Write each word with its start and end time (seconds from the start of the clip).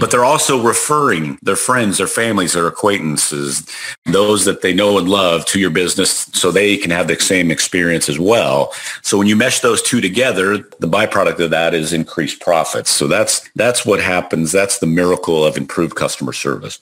but 0.00 0.10
they're 0.10 0.24
also 0.24 0.62
referring 0.62 1.38
their 1.42 1.56
friends, 1.56 1.98
their 1.98 2.06
families, 2.06 2.52
their 2.52 2.66
acquaintances, 2.66 3.66
those 4.06 4.44
that 4.44 4.62
they 4.62 4.72
know 4.72 4.98
and 4.98 5.08
love 5.08 5.44
to 5.46 5.58
your 5.58 5.70
business 5.70 6.10
so 6.32 6.50
they 6.50 6.76
can 6.76 6.90
have 6.90 7.08
the 7.08 7.18
same 7.18 7.50
experience 7.50 8.08
as 8.08 8.18
well. 8.18 8.72
So 9.02 9.18
when 9.18 9.26
you 9.26 9.36
mesh 9.36 9.60
those 9.60 9.82
two 9.82 10.00
together, 10.00 10.58
the 10.78 10.88
byproduct 10.88 11.40
of 11.40 11.50
that 11.50 11.74
is 11.74 11.92
increased 11.92 12.40
profits. 12.40 12.90
So 12.90 13.06
that's 13.06 13.48
that's 13.54 13.84
what 13.84 14.00
happens. 14.00 14.52
That's 14.52 14.78
the 14.78 14.86
miracle 14.86 15.44
of 15.44 15.56
improved 15.56 15.96
customer 15.96 16.32
service. 16.32 16.80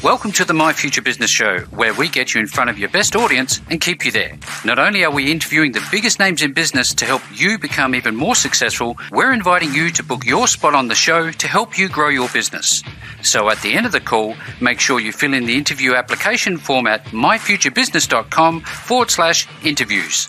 Welcome 0.00 0.32
to 0.32 0.44
the 0.44 0.52
My 0.52 0.72
Future 0.72 1.02
Business 1.02 1.30
Show, 1.30 1.60
where 1.70 1.94
we 1.94 2.08
get 2.08 2.34
you 2.34 2.40
in 2.40 2.48
front 2.48 2.70
of 2.70 2.76
your 2.76 2.88
best 2.88 3.14
audience 3.14 3.60
and 3.70 3.80
keep 3.80 4.04
you 4.04 4.10
there. 4.10 4.36
Not 4.64 4.80
only 4.80 5.04
are 5.04 5.12
we 5.12 5.30
interviewing 5.30 5.70
the 5.70 5.86
biggest 5.92 6.18
names 6.18 6.42
in 6.42 6.52
business 6.54 6.92
to 6.94 7.04
help 7.04 7.22
you 7.32 7.56
become 7.56 7.94
even 7.94 8.16
more 8.16 8.34
successful, 8.34 8.96
we're 9.12 9.32
inviting 9.32 9.72
you 9.72 9.90
to 9.90 10.02
book 10.02 10.26
your 10.26 10.48
spot 10.48 10.74
on 10.74 10.88
the 10.88 10.96
show 10.96 11.30
to 11.30 11.46
help 11.46 11.78
you 11.78 11.88
grow 11.88 12.08
your 12.08 12.28
business. 12.30 12.82
So 13.22 13.48
at 13.48 13.62
the 13.62 13.74
end 13.74 13.86
of 13.86 13.92
the 13.92 14.00
call, 14.00 14.34
make 14.60 14.80
sure 14.80 14.98
you 14.98 15.12
fill 15.12 15.34
in 15.34 15.46
the 15.46 15.56
interview 15.56 15.94
application 15.94 16.58
form 16.58 16.88
at 16.88 17.04
myfuturebusiness.com 17.06 18.62
forward 18.62 19.10
slash 19.12 19.46
interviews. 19.64 20.28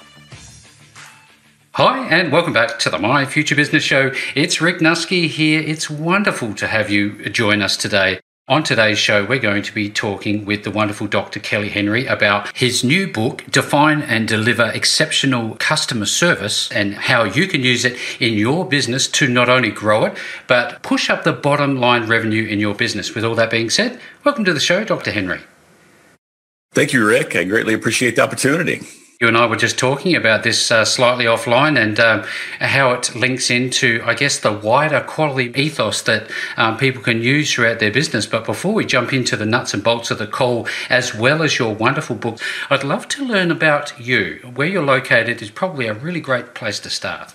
Hi, 1.72 2.08
and 2.10 2.32
welcome 2.32 2.54
back 2.54 2.78
to 2.78 2.92
the 2.92 3.00
My 3.00 3.26
Future 3.26 3.56
Business 3.56 3.82
Show. 3.84 4.12
It's 4.36 4.62
Rick 4.62 4.82
Nuske 4.82 5.28
here. 5.28 5.60
It's 5.60 5.90
wonderful 5.90 6.54
to 6.54 6.68
have 6.68 6.92
you 6.92 7.28
join 7.30 7.64
us 7.64 7.76
today. 7.76 8.20
On 8.50 8.62
today's 8.62 9.00
show, 9.00 9.24
we're 9.24 9.40
going 9.40 9.64
to 9.64 9.74
be 9.74 9.90
talking 9.90 10.44
with 10.44 10.66
the 10.66 10.70
wonderful 10.70 11.08
Dr. 11.08 11.40
Kelly 11.40 11.70
Henry 11.70 12.06
about 12.06 12.54
his 12.58 12.84
new 12.84 13.08
book, 13.08 13.42
Define 13.50 14.02
and 14.02 14.28
Deliver 14.28 14.70
Exceptional 14.72 15.56
Customer 15.62 16.06
Service, 16.06 16.70
and 16.70 16.94
how 16.94 17.24
you 17.24 17.48
can 17.48 17.62
use 17.62 17.86
it 17.86 17.98
in 18.20 18.34
your 18.34 18.68
business 18.68 19.08
to 19.08 19.30
not 19.30 19.48
only 19.48 19.72
grow 19.72 20.04
it, 20.04 20.18
but 20.46 20.84
push 20.84 21.10
up 21.10 21.24
the 21.24 21.32
bottom 21.32 21.78
line 21.78 22.06
revenue 22.06 22.46
in 22.46 22.60
your 22.60 22.76
business. 22.76 23.16
With 23.16 23.24
all 23.24 23.36
that 23.36 23.50
being 23.50 23.70
said, 23.70 23.98
welcome 24.26 24.44
to 24.44 24.54
the 24.54 24.60
show, 24.60 24.84
Dr. 24.84 25.12
Henry. 25.12 25.40
Thank 26.74 26.92
you, 26.92 27.08
Rick. 27.08 27.38
I 27.38 27.46
greatly 27.46 27.74
appreciate 27.74 28.18
the 28.18 28.24
opportunity 28.24 28.82
you 29.24 29.30
and 29.30 29.38
I 29.38 29.46
were 29.46 29.56
just 29.56 29.80
talking 29.80 30.18
about 30.18 30.44
this 30.44 30.70
uh, 30.70 30.84
slightly 30.84 31.24
offline 31.24 31.82
and 31.82 31.98
um, 31.98 32.26
how 32.60 32.92
it 32.92 33.16
links 33.16 33.50
into, 33.50 34.02
I 34.04 34.16
guess, 34.16 34.38
the 34.38 34.52
wider 34.52 35.00
quality 35.00 35.50
ethos 35.56 36.02
that 36.02 36.30
um, 36.58 36.76
people 36.76 37.02
can 37.02 37.22
use 37.22 37.54
throughout 37.54 37.80
their 37.80 37.90
business. 37.90 38.26
But 38.26 38.44
before 38.44 38.74
we 38.74 38.86
jump 38.86 39.14
into 39.14 39.38
the 39.38 39.46
nuts 39.46 39.74
and 39.74 39.82
bolts 39.82 40.12
of 40.12 40.18
the 40.18 40.28
call, 40.28 40.68
as 40.90 41.16
well 41.16 41.42
as 41.42 41.58
your 41.58 41.74
wonderful 41.74 42.18
book, 42.18 42.38
I'd 42.70 42.84
love 42.84 43.08
to 43.10 43.24
learn 43.24 43.50
about 43.50 43.98
you. 43.98 44.42
Where 44.56 44.68
you're 44.68 44.84
located 44.84 45.42
is 45.42 45.52
probably 45.52 45.88
a 45.88 45.94
really 45.94 46.20
great 46.20 46.54
place 46.54 46.82
to 46.82 46.90
start. 46.90 47.34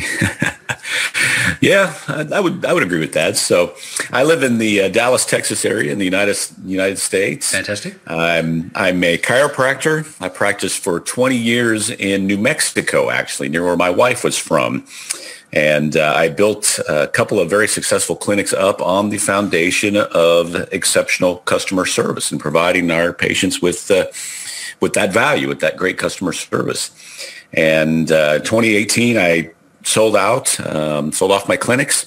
yeah, 1.60 1.94
I, 2.08 2.40
would 2.40 2.64
I 2.64 2.72
would 2.72 2.82
agree 2.82 3.00
with 3.00 3.12
that. 3.12 3.36
So, 3.36 3.74
I 4.12 4.22
live 4.22 4.42
in 4.42 4.58
the 4.58 4.82
uh, 4.82 4.88
Dallas, 4.88 5.24
Texas 5.24 5.64
area 5.64 5.92
in 5.92 5.98
the 5.98 6.04
United 6.04 6.36
United 6.64 6.98
States. 6.98 7.52
Fantastic. 7.52 7.98
I'm 8.06 8.70
I'm 8.74 9.02
a 9.04 9.18
chiropractor. 9.18 10.06
I 10.20 10.28
practiced 10.28 10.82
for 10.82 11.00
20 11.00 11.36
years 11.36 11.90
in 11.90 12.26
New 12.26 12.38
Mexico, 12.38 13.10
actually, 13.10 13.48
near 13.48 13.64
where 13.64 13.76
my 13.76 13.90
wife 13.90 14.24
was 14.24 14.38
from. 14.38 14.86
And 15.52 15.96
uh, 15.96 16.14
I 16.16 16.28
built 16.28 16.78
a 16.88 17.08
couple 17.08 17.40
of 17.40 17.50
very 17.50 17.66
successful 17.66 18.14
clinics 18.14 18.52
up 18.52 18.80
on 18.80 19.10
the 19.10 19.18
foundation 19.18 19.96
of 19.96 20.54
exceptional 20.72 21.38
customer 21.38 21.86
service 21.86 22.30
and 22.30 22.40
providing 22.40 22.90
our 22.90 23.12
patients 23.12 23.60
with 23.60 23.90
uh, 23.90 24.06
with 24.80 24.94
that 24.94 25.12
value, 25.12 25.48
with 25.48 25.60
that 25.60 25.76
great 25.76 25.98
customer 25.98 26.32
service. 26.32 26.90
And 27.52 28.10
uh, 28.12 28.38
2018, 28.38 29.18
I 29.18 29.50
sold 29.82 30.16
out, 30.16 30.58
um, 30.60 31.12
sold 31.12 31.32
off 31.32 31.48
my 31.48 31.56
clinics, 31.56 32.06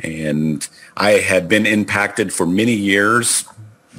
and 0.00 0.66
I 0.96 1.12
had 1.12 1.48
been 1.48 1.66
impacted 1.66 2.32
for 2.32 2.46
many 2.46 2.74
years 2.74 3.44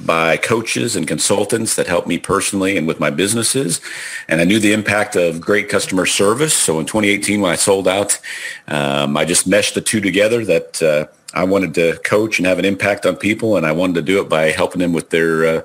by 0.04 0.36
coaches 0.36 0.96
and 0.96 1.06
consultants 1.06 1.76
that 1.76 1.86
helped 1.86 2.08
me 2.08 2.18
personally 2.18 2.76
and 2.76 2.86
with 2.86 2.98
my 2.98 3.10
businesses. 3.10 3.80
And 4.28 4.40
I 4.40 4.44
knew 4.44 4.58
the 4.58 4.72
impact 4.72 5.14
of 5.16 5.40
great 5.40 5.68
customer 5.68 6.04
service. 6.04 6.52
So 6.52 6.80
in 6.80 6.86
2018, 6.86 7.40
when 7.40 7.52
I 7.52 7.54
sold 7.54 7.86
out, 7.86 8.18
um, 8.66 9.16
I 9.16 9.24
just 9.24 9.46
meshed 9.46 9.74
the 9.74 9.80
two 9.80 10.00
together 10.00 10.44
that 10.44 10.82
uh, 10.82 11.06
I 11.34 11.44
wanted 11.44 11.74
to 11.74 11.98
coach 12.04 12.38
and 12.38 12.46
have 12.46 12.58
an 12.58 12.64
impact 12.64 13.04
on 13.04 13.16
people. 13.16 13.56
And 13.56 13.66
I 13.66 13.72
wanted 13.72 13.94
to 13.94 14.02
do 14.02 14.20
it 14.20 14.28
by 14.28 14.50
helping 14.50 14.80
them 14.80 14.92
with 14.92 15.10
their 15.10 15.44
uh, 15.44 15.62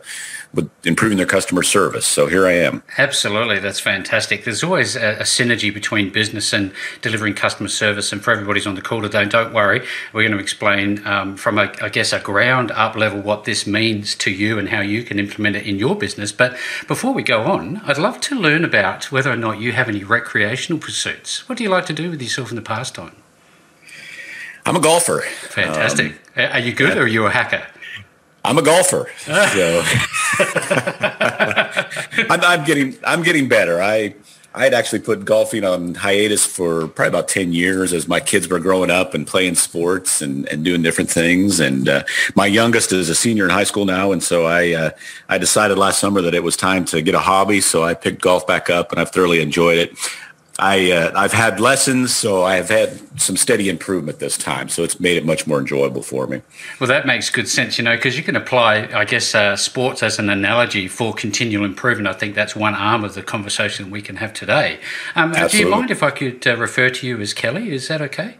with 0.54 0.70
improving 0.84 1.18
their 1.18 1.28
customer 1.28 1.62
service. 1.62 2.08
So 2.08 2.26
here 2.26 2.48
I 2.48 2.54
am. 2.54 2.82
Absolutely, 2.98 3.60
that's 3.60 3.80
fantastic. 3.80 4.46
There's 4.46 4.64
always 4.64 4.96
a, 4.96 5.18
a, 5.20 5.24
synergy 5.24 5.72
between 5.72 6.10
business 6.10 6.54
and 6.54 6.74
delivering 7.04 7.36
customer 7.36 7.70
service. 7.70 8.12
And 8.12 8.24
for 8.24 8.32
everybody's 8.32 8.66
on 8.66 8.74
the 8.74 8.82
call 8.82 9.04
today, 9.04 9.26
don't 9.26 9.54
worry, 9.54 9.86
we're 10.12 10.24
going 10.24 10.32
to 10.32 10.40
explain 10.40 11.06
um, 11.06 11.38
from 11.38 11.60
a, 11.60 11.72
I 11.82 11.90
guess, 11.90 12.14
a 12.14 12.20
ground 12.20 12.72
up 12.72 12.96
level 12.96 13.22
what 13.22 13.44
this 13.44 13.68
means 13.68 14.16
to 14.16 14.32
you 14.32 14.58
and 14.58 14.70
how 14.70 14.82
you 14.82 15.04
can 15.04 15.20
implement 15.20 15.56
it 15.56 15.68
in 15.68 15.78
your 15.78 15.96
business. 15.96 16.32
But 16.32 16.58
before 16.88 17.14
we 17.14 17.22
go 17.22 17.44
on, 17.44 17.78
I'd 17.86 18.00
love 18.00 18.20
to 18.22 18.36
learn 18.36 18.66
about 18.66 19.12
whether 19.12 19.32
or 19.32 19.38
not 19.38 19.60
you 19.60 19.74
have 19.74 19.88
any 19.88 20.04
recreational 20.04 20.80
pursuits. 20.80 21.48
What 21.48 21.60
do 21.60 21.64
you 21.64 21.70
like 21.70 21.86
to 21.88 21.94
do 21.94 22.10
with 22.10 22.22
yourself 22.22 22.50
in 22.50 22.56
the 22.56 22.64
pastime? 22.64 23.16
I'm 24.70 24.76
a 24.76 24.80
golfer. 24.80 25.22
Fantastic. 25.50 26.12
Um, 26.38 26.52
are 26.52 26.60
you 26.60 26.74
good 26.74 26.96
or 26.96 27.02
are 27.02 27.08
you 27.08 27.26
a 27.26 27.32
hacker? 27.32 27.66
I'm 28.46 28.60
a 28.60 28.62
golfer, 28.62 29.10
so 29.18 29.84
I'm, 32.30 32.40
I'm, 32.42 32.64
getting 32.66 32.96
I'm 33.04 33.24
getting 33.24 33.50
better. 33.50 33.82
I 33.82 34.14
I 34.54 34.64
had 34.66 34.76
actually 34.76 35.00
put 35.00 35.26
golfing 35.26 35.66
on 35.66 35.96
hiatus 35.96 36.46
for 36.46 36.88
probably 36.88 37.10
about 37.10 37.28
ten 37.28 37.52
years 37.52 37.94
as 37.94 38.08
my 38.08 38.20
kids 38.20 38.48
were 38.48 38.60
growing 38.60 38.92
up 38.92 39.16
and 39.16 39.26
playing 39.26 39.56
sports 39.56 40.22
and, 40.22 40.48
and 40.50 40.64
doing 40.64 40.84
different 40.84 41.10
things. 41.10 41.60
And 41.60 41.90
uh, 41.90 42.04
my 42.36 42.46
youngest 42.46 42.94
is 42.94 43.10
a 43.10 43.16
senior 43.16 43.46
in 43.46 43.50
high 43.50 43.64
school 43.64 43.86
now, 43.86 44.12
and 44.12 44.22
so 44.22 44.46
I 44.46 44.74
uh, 44.74 44.92
I 45.30 45.40
decided 45.40 45.80
last 45.80 46.00
summer 46.00 46.22
that 46.22 46.36
it 46.36 46.44
was 46.44 46.56
time 46.56 46.86
to 46.86 47.02
get 47.02 47.16
a 47.16 47.20
hobby. 47.20 47.60
So 47.60 47.84
I 47.84 47.96
picked 47.96 48.22
golf 48.22 48.46
back 48.46 48.70
up, 48.70 48.92
and 48.92 49.02
I've 49.02 49.10
thoroughly 49.10 49.42
enjoyed 49.42 49.80
it. 49.80 49.98
I 50.60 50.92
uh, 50.92 51.12
I've 51.16 51.34
had 51.34 51.60
lessons, 51.60 52.16
so 52.16 52.44
I 52.44 52.56
have 52.56 52.70
had 52.70 53.00
some 53.20 53.38
steady 53.38 53.70
improvement 53.70 54.20
this 54.20 54.38
time. 54.38 54.70
So 54.70 54.84
it's 54.84 55.00
made 55.00 55.18
it 55.18 55.26
much 55.26 55.48
more 55.48 55.60
enjoyable 55.60 56.04
for 56.04 56.28
me. 56.28 56.42
Well, 56.80 56.88
that 56.88 57.06
makes 57.06 57.30
good 57.30 57.48
sense, 57.48 57.78
you 57.78 57.84
know, 57.84 57.96
because 57.96 58.18
you 58.18 58.24
can 58.24 58.36
apply, 58.36 58.90
I 58.94 59.06
guess, 59.06 59.34
uh, 59.34 59.56
sports 59.56 60.04
as 60.04 60.20
an 60.20 60.30
analogy 60.30 60.88
for 60.88 61.14
continual 61.14 61.66
improvement. 61.66 62.08
I 62.08 62.14
think 62.14 62.36
that's 62.36 62.56
one 62.56 62.76
arm 62.76 63.04
of 63.04 63.16
the 63.16 63.24
conversation 63.24 63.90
we 63.90 64.02
can 64.02 64.18
have 64.18 64.34
today. 64.34 64.80
Um, 65.16 65.32
do 65.32 65.58
you 65.58 65.70
mind 65.70 65.92
if 65.92 66.04
I 66.04 66.12
could 66.12 66.46
uh, 66.46 66.58
refer 66.58 66.90
to 66.90 67.08
you 67.08 67.20
as 67.22 67.34
Kelly? 67.34 67.72
Is 67.72 67.88
that 67.88 68.02
okay? 68.02 68.38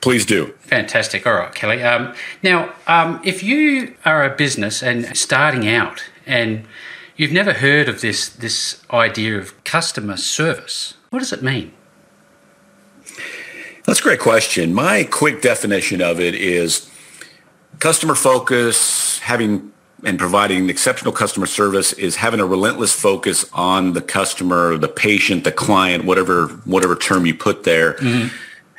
Please 0.00 0.24
do. 0.24 0.54
Fantastic. 0.60 1.26
All 1.26 1.34
right, 1.34 1.54
Kelly. 1.54 1.82
Um, 1.82 2.14
now, 2.42 2.72
um, 2.86 3.20
if 3.24 3.42
you 3.42 3.96
are 4.04 4.24
a 4.24 4.34
business 4.34 4.82
and 4.82 5.16
starting 5.16 5.68
out 5.68 6.04
and 6.24 6.66
you've 7.16 7.32
never 7.32 7.52
heard 7.54 7.88
of 7.88 8.00
this 8.00 8.28
this 8.28 8.80
idea 8.92 9.36
of 9.38 9.64
customer 9.64 10.16
service 10.16 10.94
what 11.10 11.20
does 11.20 11.32
it 11.32 11.42
mean? 11.42 11.72
That's 13.86 14.00
a 14.00 14.02
great 14.02 14.20
question. 14.20 14.74
My 14.74 15.04
quick 15.04 15.40
definition 15.40 16.02
of 16.02 16.20
it 16.20 16.34
is 16.34 16.90
customer 17.78 18.14
focus, 18.14 19.18
having 19.20 19.72
and 20.04 20.18
providing 20.18 20.70
exceptional 20.70 21.12
customer 21.12 21.46
service 21.46 21.92
is 21.94 22.16
having 22.16 22.38
a 22.38 22.46
relentless 22.46 22.92
focus 22.92 23.44
on 23.52 23.94
the 23.94 24.02
customer, 24.02 24.78
the 24.78 24.88
patient, 24.88 25.42
the 25.44 25.52
client, 25.52 26.04
whatever 26.04 26.48
whatever 26.66 26.94
term 26.94 27.26
you 27.26 27.34
put 27.34 27.64
there. 27.64 27.94
Mm-hmm. 27.94 28.34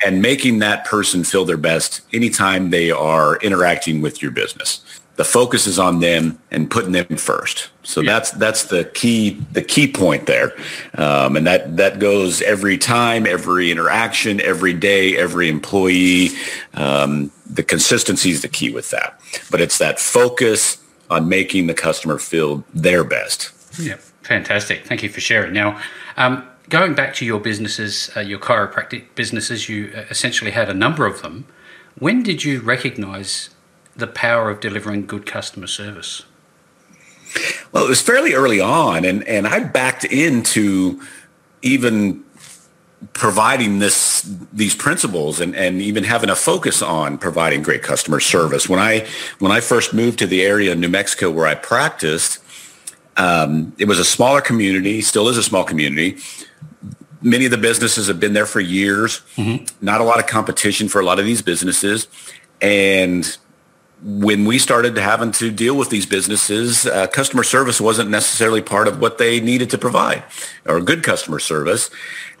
And 0.06 0.22
making 0.22 0.60
that 0.60 0.86
person 0.86 1.24
feel 1.24 1.44
their 1.44 1.58
best 1.58 2.00
anytime 2.10 2.70
they 2.70 2.90
are 2.90 3.36
interacting 3.38 4.00
with 4.00 4.22
your 4.22 4.30
business 4.30 4.80
the 5.20 5.24
focus 5.24 5.66
is 5.66 5.78
on 5.78 6.00
them 6.00 6.38
and 6.50 6.70
putting 6.70 6.92
them 6.92 7.18
first. 7.18 7.68
So 7.82 8.00
yeah. 8.00 8.14
that's 8.14 8.30
that's 8.30 8.64
the 8.64 8.84
key 8.84 9.38
the 9.52 9.60
key 9.60 9.86
point 9.86 10.24
there, 10.24 10.54
um, 10.94 11.36
and 11.36 11.46
that 11.46 11.76
that 11.76 11.98
goes 11.98 12.40
every 12.40 12.78
time, 12.78 13.26
every 13.26 13.70
interaction, 13.70 14.40
every 14.40 14.72
day, 14.72 15.18
every 15.18 15.50
employee. 15.50 16.30
Um, 16.72 17.30
the 17.44 17.62
consistency 17.62 18.30
is 18.30 18.40
the 18.40 18.48
key 18.48 18.70
with 18.70 18.88
that, 18.92 19.20
but 19.50 19.60
it's 19.60 19.76
that 19.76 20.00
focus 20.00 20.78
on 21.10 21.28
making 21.28 21.66
the 21.66 21.74
customer 21.74 22.16
feel 22.16 22.64
their 22.72 23.04
best. 23.04 23.52
Yeah, 23.78 23.96
fantastic. 24.22 24.86
Thank 24.86 25.02
you 25.02 25.10
for 25.10 25.20
sharing. 25.20 25.52
Now. 25.52 25.78
Um, 26.16 26.46
going 26.68 26.94
back 26.94 27.14
to 27.14 27.24
your 27.24 27.40
businesses, 27.40 28.10
uh, 28.16 28.20
your 28.20 28.38
chiropractic 28.38 29.02
businesses, 29.16 29.68
you 29.68 29.92
uh, 29.96 30.04
essentially 30.08 30.52
had 30.52 30.68
a 30.68 30.74
number 30.74 31.04
of 31.04 31.20
them. 31.20 31.44
When 31.98 32.22
did 32.22 32.44
you 32.44 32.60
recognize 32.60 33.50
the 34.00 34.06
power 34.06 34.50
of 34.50 34.60
delivering 34.60 35.06
good 35.06 35.26
customer 35.26 35.66
service? 35.66 36.24
Well, 37.72 37.84
it 37.84 37.88
was 37.88 38.02
fairly 38.02 38.34
early 38.34 38.60
on, 38.60 39.04
and, 39.04 39.22
and 39.28 39.46
I 39.46 39.60
backed 39.60 40.04
into 40.04 41.00
even 41.62 42.24
providing 43.12 43.78
this 43.78 44.22
these 44.52 44.74
principles 44.74 45.40
and, 45.40 45.56
and 45.56 45.80
even 45.80 46.04
having 46.04 46.28
a 46.28 46.36
focus 46.36 46.82
on 46.82 47.16
providing 47.16 47.62
great 47.62 47.82
customer 47.82 48.20
service. 48.20 48.68
When 48.68 48.80
I 48.80 49.06
when 49.38 49.52
I 49.52 49.60
first 49.60 49.94
moved 49.94 50.18
to 50.18 50.26
the 50.26 50.42
area 50.42 50.72
in 50.72 50.80
New 50.80 50.88
Mexico 50.88 51.30
where 51.30 51.46
I 51.46 51.54
practiced, 51.54 52.40
um, 53.16 53.74
it 53.78 53.86
was 53.86 53.98
a 53.98 54.04
smaller 54.04 54.40
community, 54.40 55.00
still 55.00 55.28
is 55.28 55.38
a 55.38 55.42
small 55.42 55.64
community. 55.64 56.18
Many 57.22 57.44
of 57.44 57.50
the 57.50 57.58
businesses 57.58 58.08
have 58.08 58.18
been 58.18 58.32
there 58.32 58.46
for 58.46 58.60
years. 58.60 59.20
Mm-hmm. 59.36 59.66
Not 59.84 60.00
a 60.00 60.04
lot 60.04 60.18
of 60.18 60.26
competition 60.26 60.88
for 60.88 61.00
a 61.00 61.04
lot 61.04 61.18
of 61.18 61.24
these 61.24 61.42
businesses, 61.42 62.08
and 62.60 63.36
when 64.02 64.46
we 64.46 64.58
started 64.58 64.96
having 64.96 65.32
to 65.32 65.50
deal 65.50 65.76
with 65.76 65.90
these 65.90 66.06
businesses, 66.06 66.86
uh, 66.86 67.06
customer 67.08 67.42
service 67.42 67.80
wasn't 67.80 68.08
necessarily 68.10 68.62
part 68.62 68.88
of 68.88 69.00
what 69.00 69.18
they 69.18 69.40
needed 69.40 69.70
to 69.70 69.78
provide 69.78 70.22
or 70.66 70.80
good 70.80 71.02
customer 71.02 71.38
service. 71.38 71.90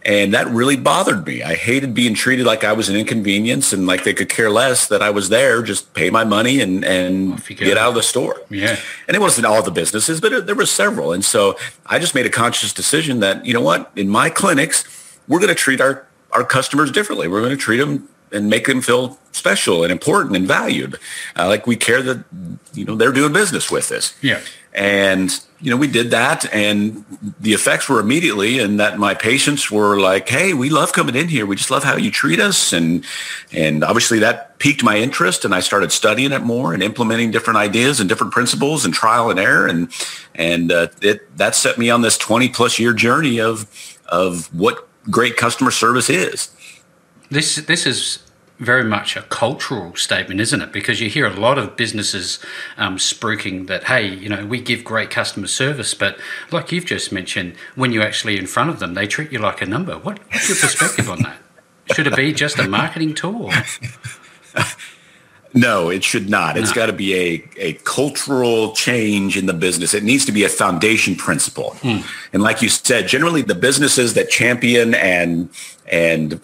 And 0.02 0.32
that 0.32 0.46
really 0.46 0.76
bothered 0.76 1.26
me. 1.26 1.42
I 1.42 1.54
hated 1.54 1.92
being 1.92 2.14
treated 2.14 2.46
like 2.46 2.64
I 2.64 2.72
was 2.72 2.88
an 2.88 2.96
inconvenience 2.96 3.74
and 3.74 3.86
like 3.86 4.04
they 4.04 4.14
could 4.14 4.30
care 4.30 4.48
less 4.48 4.88
that 4.88 5.02
I 5.02 5.10
was 5.10 5.28
there, 5.28 5.62
just 5.62 5.92
pay 5.92 6.08
my 6.08 6.24
money 6.24 6.60
and, 6.60 6.82
and 6.82 7.44
get 7.44 7.76
out 7.76 7.90
of 7.90 7.94
the 7.94 8.02
store. 8.02 8.40
Yeah. 8.48 8.78
And 9.06 9.14
it 9.14 9.20
wasn't 9.20 9.44
all 9.44 9.62
the 9.62 9.70
businesses, 9.70 10.18
but 10.18 10.32
it, 10.32 10.46
there 10.46 10.54
were 10.54 10.64
several. 10.64 11.12
And 11.12 11.22
so 11.22 11.58
I 11.84 11.98
just 11.98 12.14
made 12.14 12.24
a 12.24 12.30
conscious 12.30 12.72
decision 12.72 13.20
that, 13.20 13.44
you 13.44 13.52
know 13.52 13.60
what, 13.60 13.90
in 13.94 14.08
my 14.08 14.30
clinics, 14.30 14.84
we're 15.28 15.38
going 15.38 15.48
to 15.48 15.54
treat 15.54 15.82
our, 15.82 16.06
our 16.32 16.44
customers 16.44 16.90
differently. 16.90 17.28
We're 17.28 17.42
going 17.42 17.50
to 17.50 17.58
treat 17.58 17.76
them 17.76 18.08
and 18.32 18.48
make 18.48 18.66
them 18.66 18.80
feel 18.80 19.18
special 19.32 19.82
and 19.82 19.92
important 19.92 20.36
and 20.36 20.46
valued. 20.46 20.98
Uh, 21.36 21.48
like 21.48 21.66
we 21.66 21.76
care 21.76 22.02
that, 22.02 22.24
you 22.72 22.84
know, 22.84 22.94
they're 22.94 23.12
doing 23.12 23.32
business 23.32 23.70
with 23.70 23.90
us. 23.92 24.14
Yeah. 24.22 24.40
And, 24.72 25.32
you 25.60 25.70
know, 25.70 25.76
we 25.76 25.88
did 25.88 26.12
that 26.12 26.52
and 26.54 27.04
the 27.40 27.52
effects 27.52 27.88
were 27.88 27.98
immediately 27.98 28.60
and 28.60 28.78
that 28.78 28.98
my 28.98 29.14
patients 29.14 29.68
were 29.68 29.98
like, 29.98 30.28
Hey, 30.28 30.52
we 30.52 30.70
love 30.70 30.92
coming 30.92 31.16
in 31.16 31.26
here. 31.26 31.44
We 31.44 31.56
just 31.56 31.72
love 31.72 31.82
how 31.82 31.96
you 31.96 32.10
treat 32.10 32.38
us. 32.38 32.72
And, 32.72 33.04
and 33.52 33.82
obviously 33.82 34.20
that 34.20 34.58
piqued 34.60 34.84
my 34.84 34.96
interest 34.96 35.44
and 35.44 35.54
I 35.54 35.60
started 35.60 35.90
studying 35.90 36.30
it 36.30 36.42
more 36.42 36.72
and 36.72 36.82
implementing 36.84 37.32
different 37.32 37.58
ideas 37.58 37.98
and 37.98 38.08
different 38.08 38.32
principles 38.32 38.84
and 38.84 38.94
trial 38.94 39.28
and 39.30 39.40
error. 39.40 39.66
And, 39.66 39.92
and 40.36 40.70
uh, 40.70 40.88
it, 41.02 41.36
that 41.36 41.56
set 41.56 41.76
me 41.76 41.90
on 41.90 42.02
this 42.02 42.16
20 42.16 42.48
plus 42.50 42.78
year 42.78 42.92
journey 42.92 43.40
of, 43.40 43.98
of 44.06 44.54
what 44.54 44.86
great 45.10 45.36
customer 45.36 45.72
service 45.72 46.08
is. 46.08 46.54
This, 47.30 47.56
this 47.56 47.86
is 47.86 48.18
very 48.58 48.84
much 48.84 49.16
a 49.16 49.22
cultural 49.22 49.96
statement, 49.96 50.40
isn't 50.40 50.60
it? 50.60 50.72
Because 50.72 51.00
you 51.00 51.08
hear 51.08 51.26
a 51.26 51.32
lot 51.32 51.58
of 51.58 51.76
businesses 51.76 52.38
um, 52.76 52.98
spruiking 52.98 53.66
that, 53.68 53.84
hey, 53.84 54.06
you 54.06 54.28
know, 54.28 54.44
we 54.44 54.60
give 54.60 54.84
great 54.84 55.10
customer 55.10 55.46
service, 55.46 55.94
but 55.94 56.18
like 56.50 56.70
you've 56.70 56.84
just 56.84 57.10
mentioned, 57.10 57.54
when 57.74 57.92
you're 57.92 58.02
actually 58.02 58.38
in 58.38 58.46
front 58.46 58.68
of 58.68 58.78
them, 58.78 58.94
they 58.94 59.06
treat 59.06 59.32
you 59.32 59.38
like 59.38 59.62
a 59.62 59.66
number. 59.66 59.96
What, 59.98 60.18
what's 60.30 60.48
your 60.48 60.58
perspective 60.58 61.08
on 61.08 61.22
that? 61.22 61.38
Should 61.94 62.06
it 62.06 62.14
be 62.14 62.32
just 62.32 62.58
a 62.58 62.68
marketing 62.68 63.14
tool? 63.14 63.50
No, 65.52 65.90
it 65.90 66.04
should 66.04 66.30
not. 66.30 66.56
It's 66.56 66.70
no. 66.70 66.74
got 66.74 66.86
to 66.86 66.92
be 66.92 67.14
a, 67.14 67.48
a 67.56 67.72
cultural 67.84 68.72
change 68.72 69.36
in 69.36 69.46
the 69.46 69.52
business. 69.52 69.94
It 69.94 70.04
needs 70.04 70.24
to 70.26 70.32
be 70.32 70.44
a 70.44 70.48
foundation 70.48 71.16
principle. 71.16 71.70
Mm. 71.80 72.04
And 72.32 72.42
like 72.42 72.62
you 72.62 72.68
said, 72.68 73.08
generally 73.08 73.42
the 73.42 73.56
businesses 73.56 74.14
that 74.14 74.30
champion 74.30 74.94
and 74.94 75.50
and 75.86 76.40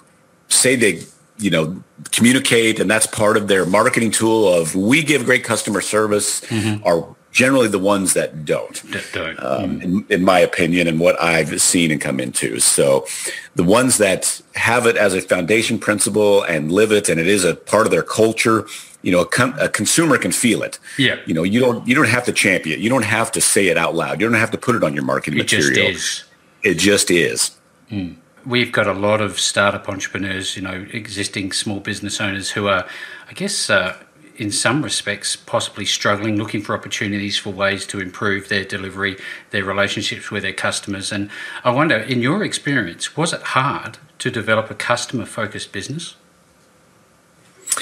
say 0.48 0.76
they 0.76 1.02
you 1.38 1.50
know 1.50 1.82
communicate 2.12 2.80
and 2.80 2.90
that's 2.90 3.06
part 3.06 3.36
of 3.36 3.48
their 3.48 3.66
marketing 3.66 4.10
tool 4.10 4.52
of 4.52 4.74
we 4.74 5.02
give 5.02 5.24
great 5.24 5.44
customer 5.44 5.80
service 5.80 6.40
mm-hmm. 6.42 6.82
are 6.86 7.14
generally 7.30 7.68
the 7.68 7.78
ones 7.78 8.14
that 8.14 8.46
don't, 8.46 8.82
that 8.92 9.04
don't. 9.12 9.38
Um, 9.44 9.80
mm. 9.80 9.82
in, 9.82 10.06
in, 10.08 10.24
my 10.24 10.38
opinion 10.38 10.88
and 10.88 10.98
what 10.98 11.20
i've 11.20 11.60
seen 11.60 11.90
and 11.90 12.00
come 12.00 12.18
into. 12.18 12.58
So 12.60 13.06
the 13.54 13.64
ones 13.64 13.98
that 13.98 14.40
have 14.54 14.86
it 14.86 14.96
as 14.96 15.12
a 15.12 15.20
foundation 15.20 15.78
principle 15.78 16.42
and 16.44 16.72
live 16.72 16.92
it 16.92 17.08
and 17.08 17.20
it 17.20 17.26
is 17.26 17.44
a 17.44 17.54
part 17.54 17.86
of 17.86 17.90
their 17.90 18.02
culture 18.02 18.66
you 19.02 19.12
know 19.12 19.20
a, 19.20 19.26
com- 19.26 19.56
a 19.60 19.68
consumer 19.68 20.16
can 20.18 20.32
feel 20.32 20.62
it. 20.62 20.78
Yeah. 20.98 21.16
You 21.26 21.34
know 21.34 21.42
you 21.42 21.60
don't 21.60 21.86
you 21.86 21.94
don't 21.94 22.08
have 22.08 22.24
to 22.24 22.32
champion 22.32 22.78
it. 22.78 22.82
You 22.82 22.88
don't 22.88 23.04
have 23.04 23.30
to 23.32 23.40
say 23.40 23.66
it 23.68 23.76
out 23.76 23.94
loud. 23.94 24.20
You 24.20 24.26
don't 24.26 24.40
have 24.40 24.50
to 24.52 24.58
put 24.58 24.74
it 24.74 24.82
on 24.82 24.94
your 24.94 25.04
marketing 25.04 25.38
it 25.38 25.42
material. 25.42 25.92
just 25.92 26.24
it 26.62 26.74
just 26.74 27.10
is. 27.10 27.50
Mm 27.90 28.16
we've 28.46 28.72
got 28.72 28.86
a 28.86 28.92
lot 28.92 29.20
of 29.20 29.40
startup 29.40 29.88
entrepreneurs, 29.88 30.56
you 30.56 30.62
know, 30.62 30.86
existing 30.92 31.52
small 31.52 31.80
business 31.80 32.20
owners 32.20 32.50
who 32.50 32.68
are, 32.68 32.86
I 33.28 33.32
guess, 33.32 33.68
uh, 33.68 33.96
in 34.36 34.52
some 34.52 34.82
respects, 34.82 35.34
possibly 35.34 35.86
struggling, 35.86 36.36
looking 36.36 36.60
for 36.60 36.74
opportunities 36.74 37.38
for 37.38 37.50
ways 37.50 37.86
to 37.86 38.00
improve 38.00 38.48
their 38.48 38.64
delivery, 38.64 39.16
their 39.50 39.64
relationships 39.64 40.30
with 40.30 40.42
their 40.42 40.52
customers. 40.52 41.10
And 41.10 41.30
I 41.64 41.70
wonder, 41.70 41.96
in 41.96 42.20
your 42.20 42.44
experience, 42.44 43.16
was 43.16 43.32
it 43.32 43.42
hard 43.42 43.98
to 44.18 44.30
develop 44.30 44.70
a 44.70 44.74
customer 44.74 45.24
focused 45.24 45.72
business? 45.72 46.16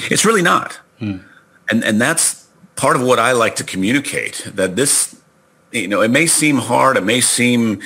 It's 0.09 0.25
really 0.25 0.41
not. 0.41 0.79
Hmm. 0.99 1.17
And, 1.69 1.83
and 1.83 1.99
that's 1.99 2.47
part 2.75 2.95
of 2.95 3.01
what 3.01 3.19
I 3.19 3.33
like 3.33 3.55
to 3.57 3.63
communicate 3.63 4.49
that 4.53 4.75
this, 4.75 5.19
you 5.71 5.87
know, 5.87 6.01
it 6.01 6.11
may 6.11 6.25
seem 6.25 6.57
hard, 6.57 6.95
it 6.97 7.03
may 7.03 7.21
seem 7.21 7.81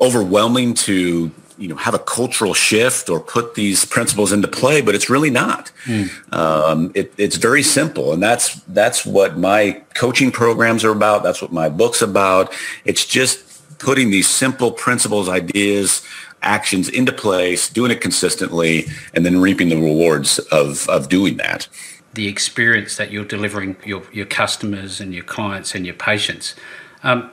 overwhelming 0.00 0.74
to 0.74 1.30
you 1.62 1.68
know 1.68 1.76
have 1.76 1.94
a 1.94 1.98
cultural 2.00 2.54
shift 2.54 3.08
or 3.08 3.20
put 3.20 3.54
these 3.54 3.84
principles 3.84 4.32
into 4.32 4.48
play, 4.48 4.80
but 4.80 4.96
it's 4.96 5.08
really 5.08 5.30
not. 5.30 5.70
Mm. 5.84 6.34
Um, 6.34 6.90
it, 6.94 7.14
it's 7.16 7.36
very 7.36 7.62
simple, 7.62 8.12
and 8.12 8.20
that's 8.20 8.54
that's 8.68 9.06
what 9.06 9.38
my 9.38 9.80
coaching 9.94 10.32
programs 10.32 10.84
are 10.84 10.90
about. 10.90 11.22
That's 11.22 11.40
what 11.40 11.52
my 11.52 11.68
book's 11.68 12.02
about. 12.02 12.52
It's 12.84 13.06
just 13.06 13.78
putting 13.78 14.10
these 14.10 14.28
simple 14.28 14.72
principles, 14.72 15.28
ideas, 15.28 16.02
actions 16.42 16.88
into 16.88 17.12
place, 17.12 17.68
doing 17.68 17.92
it 17.92 18.00
consistently, 18.00 18.86
and 19.14 19.24
then 19.24 19.40
reaping 19.40 19.68
the 19.68 19.76
rewards 19.76 20.40
of 20.50 20.88
of 20.88 21.08
doing 21.08 21.36
that. 21.36 21.68
The 22.14 22.26
experience 22.26 22.96
that 22.96 23.12
you're 23.12 23.24
delivering 23.24 23.76
your 23.84 24.02
your 24.12 24.26
customers 24.26 25.00
and 25.00 25.14
your 25.14 25.24
clients 25.24 25.76
and 25.76 25.86
your 25.86 25.94
patients. 25.94 26.56
Um, 27.04 27.30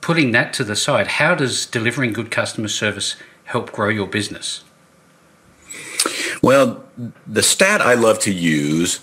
putting 0.00 0.30
that 0.32 0.52
to 0.52 0.64
the 0.64 0.76
side, 0.76 1.06
how 1.06 1.34
does 1.34 1.66
delivering 1.66 2.12
good 2.12 2.30
customer 2.30 2.68
service 2.68 3.16
help 3.46 3.72
grow 3.72 3.88
your 3.88 4.06
business? 4.06 4.62
Well, 6.42 6.84
the 7.26 7.42
stat 7.42 7.80
I 7.80 7.94
love 7.94 8.18
to 8.20 8.32
use, 8.32 9.00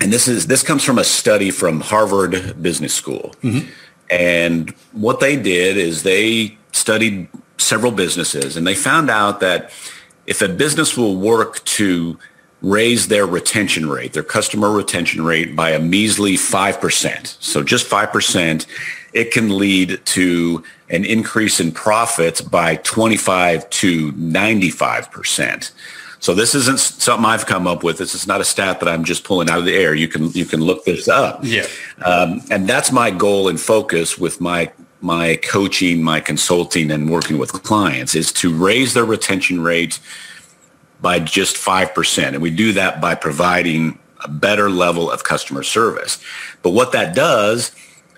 and 0.00 0.12
this 0.12 0.26
is 0.26 0.48
this 0.48 0.62
comes 0.62 0.82
from 0.84 0.98
a 0.98 1.04
study 1.04 1.50
from 1.50 1.80
Harvard 1.80 2.60
Business 2.60 2.92
School. 2.92 3.34
Mm-hmm. 3.42 3.70
And 4.10 4.70
what 4.92 5.20
they 5.20 5.36
did 5.36 5.76
is 5.76 6.02
they 6.02 6.58
studied 6.72 7.28
several 7.56 7.92
businesses 7.92 8.56
and 8.56 8.66
they 8.66 8.74
found 8.74 9.08
out 9.08 9.40
that 9.40 9.70
if 10.26 10.42
a 10.42 10.48
business 10.48 10.96
will 10.96 11.16
work 11.16 11.64
to 11.64 12.18
raise 12.60 13.08
their 13.08 13.26
retention 13.26 13.88
rate, 13.88 14.12
their 14.12 14.22
customer 14.22 14.70
retention 14.70 15.24
rate 15.24 15.56
by 15.56 15.70
a 15.70 15.78
measly 15.78 16.34
5%, 16.34 17.42
so 17.42 17.62
just 17.62 17.88
5%, 17.88 18.66
it 19.12 19.30
can 19.30 19.56
lead 19.56 20.04
to 20.06 20.64
an 20.88 21.04
increase 21.04 21.60
in 21.60 21.72
profits 21.72 22.40
by 22.40 22.76
25 22.76 23.68
to 23.70 24.12
95%. 24.12 25.72
So 26.22 26.34
this 26.34 26.54
isn't 26.54 26.78
something 26.78 27.24
I've 27.24 27.46
come 27.46 27.66
up 27.66 27.82
with. 27.82 27.98
This 27.98 28.14
is 28.14 28.28
not 28.28 28.40
a 28.40 28.44
stat 28.44 28.78
that 28.78 28.88
I'm 28.88 29.02
just 29.02 29.24
pulling 29.24 29.50
out 29.50 29.58
of 29.58 29.64
the 29.64 29.74
air. 29.74 29.92
You 29.92 30.06
can 30.06 30.30
you 30.32 30.44
can 30.44 30.60
look 30.60 30.84
this 30.84 31.08
up. 31.08 31.40
Yeah. 31.42 31.66
Um, 32.04 32.42
and 32.48 32.68
that's 32.68 32.92
my 32.92 33.10
goal 33.10 33.48
and 33.48 33.60
focus 33.60 34.16
with 34.16 34.40
my 34.40 34.70
my 35.00 35.34
coaching, 35.42 36.00
my 36.00 36.20
consulting, 36.20 36.92
and 36.92 37.10
working 37.10 37.38
with 37.38 37.52
clients 37.64 38.14
is 38.14 38.30
to 38.34 38.54
raise 38.54 38.94
their 38.94 39.04
retention 39.04 39.62
rate 39.62 39.98
by 41.00 41.18
just 41.18 41.56
five 41.56 41.92
percent, 41.92 42.36
and 42.36 42.42
we 42.42 42.50
do 42.50 42.72
that 42.74 43.00
by 43.00 43.16
providing 43.16 43.98
a 44.22 44.28
better 44.28 44.70
level 44.70 45.10
of 45.10 45.24
customer 45.24 45.64
service. 45.64 46.22
But 46.62 46.70
what 46.70 46.92
that 46.92 47.16
does 47.16 47.72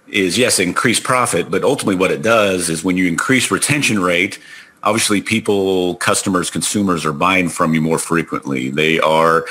is 0.09 0.39
yes, 0.39 0.59
increase 0.59 1.01
profit, 1.01 1.51
but 1.51 1.65
ultimately 1.65 1.97
what 1.97 2.11
it 2.11 2.23
does 2.23 2.69
is 2.69 2.85
when 2.85 2.97
you 2.97 3.07
increase 3.07 3.51
retention 3.51 4.01
rate, 4.01 4.39
obviously 4.83 5.21
people, 5.21 5.97
customers, 5.97 6.51
consumers 6.51 7.05
are 7.05 7.13
buying 7.13 7.49
from 7.49 7.75
you 7.75 7.81
more 7.81 7.99
frequently. 7.99 8.71
They 8.71 9.01
are, 9.01 9.47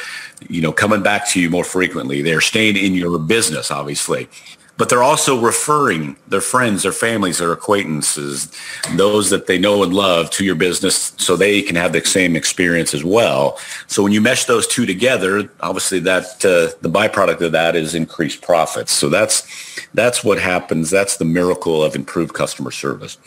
you 0.47 0.61
know, 0.61 0.71
coming 0.71 1.01
back 1.01 1.27
to 1.29 1.41
you 1.41 1.49
more 1.49 1.63
frequently. 1.63 2.21
They're 2.21 2.41
staying 2.41 2.77
in 2.77 2.93
your 2.93 3.17
business, 3.19 3.71
obviously 3.71 4.29
but 4.77 4.89
they're 4.89 5.03
also 5.03 5.39
referring 5.39 6.15
their 6.27 6.41
friends, 6.41 6.83
their 6.83 6.91
families, 6.91 7.37
their 7.37 7.51
acquaintances, 7.51 8.51
those 8.95 9.29
that 9.29 9.45
they 9.45 9.59
know 9.59 9.83
and 9.83 9.93
love 9.93 10.31
to 10.31 10.43
your 10.43 10.55
business 10.55 11.13
so 11.17 11.35
they 11.35 11.61
can 11.61 11.75
have 11.75 11.93
the 11.93 12.03
same 12.03 12.35
experience 12.35 12.93
as 12.93 13.03
well. 13.03 13.59
So 13.87 14.01
when 14.01 14.11
you 14.11 14.21
mesh 14.21 14.45
those 14.45 14.65
two 14.65 14.85
together, 14.85 15.49
obviously 15.59 15.99
that 15.99 16.43
uh, 16.43 16.75
the 16.81 16.89
byproduct 16.89 17.41
of 17.41 17.51
that 17.51 17.75
is 17.75 17.93
increased 17.93 18.41
profits. 18.41 18.91
So 18.91 19.09
that's 19.09 19.47
that's 19.93 20.23
what 20.23 20.39
happens. 20.39 20.89
That's 20.89 21.17
the 21.17 21.25
miracle 21.25 21.83
of 21.83 21.95
improved 21.95 22.33
customer 22.33 22.71
service. 22.71 23.17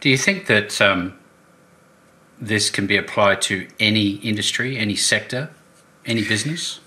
Do 0.00 0.10
you 0.10 0.18
think 0.18 0.46
that 0.46 0.80
um, 0.82 1.18
this 2.40 2.68
can 2.68 2.86
be 2.86 2.96
applied 2.96 3.40
to 3.42 3.66
any 3.80 4.10
industry, 4.16 4.76
any 4.76 4.96
sector, 4.96 5.50
any 6.04 6.28
business? 6.28 6.80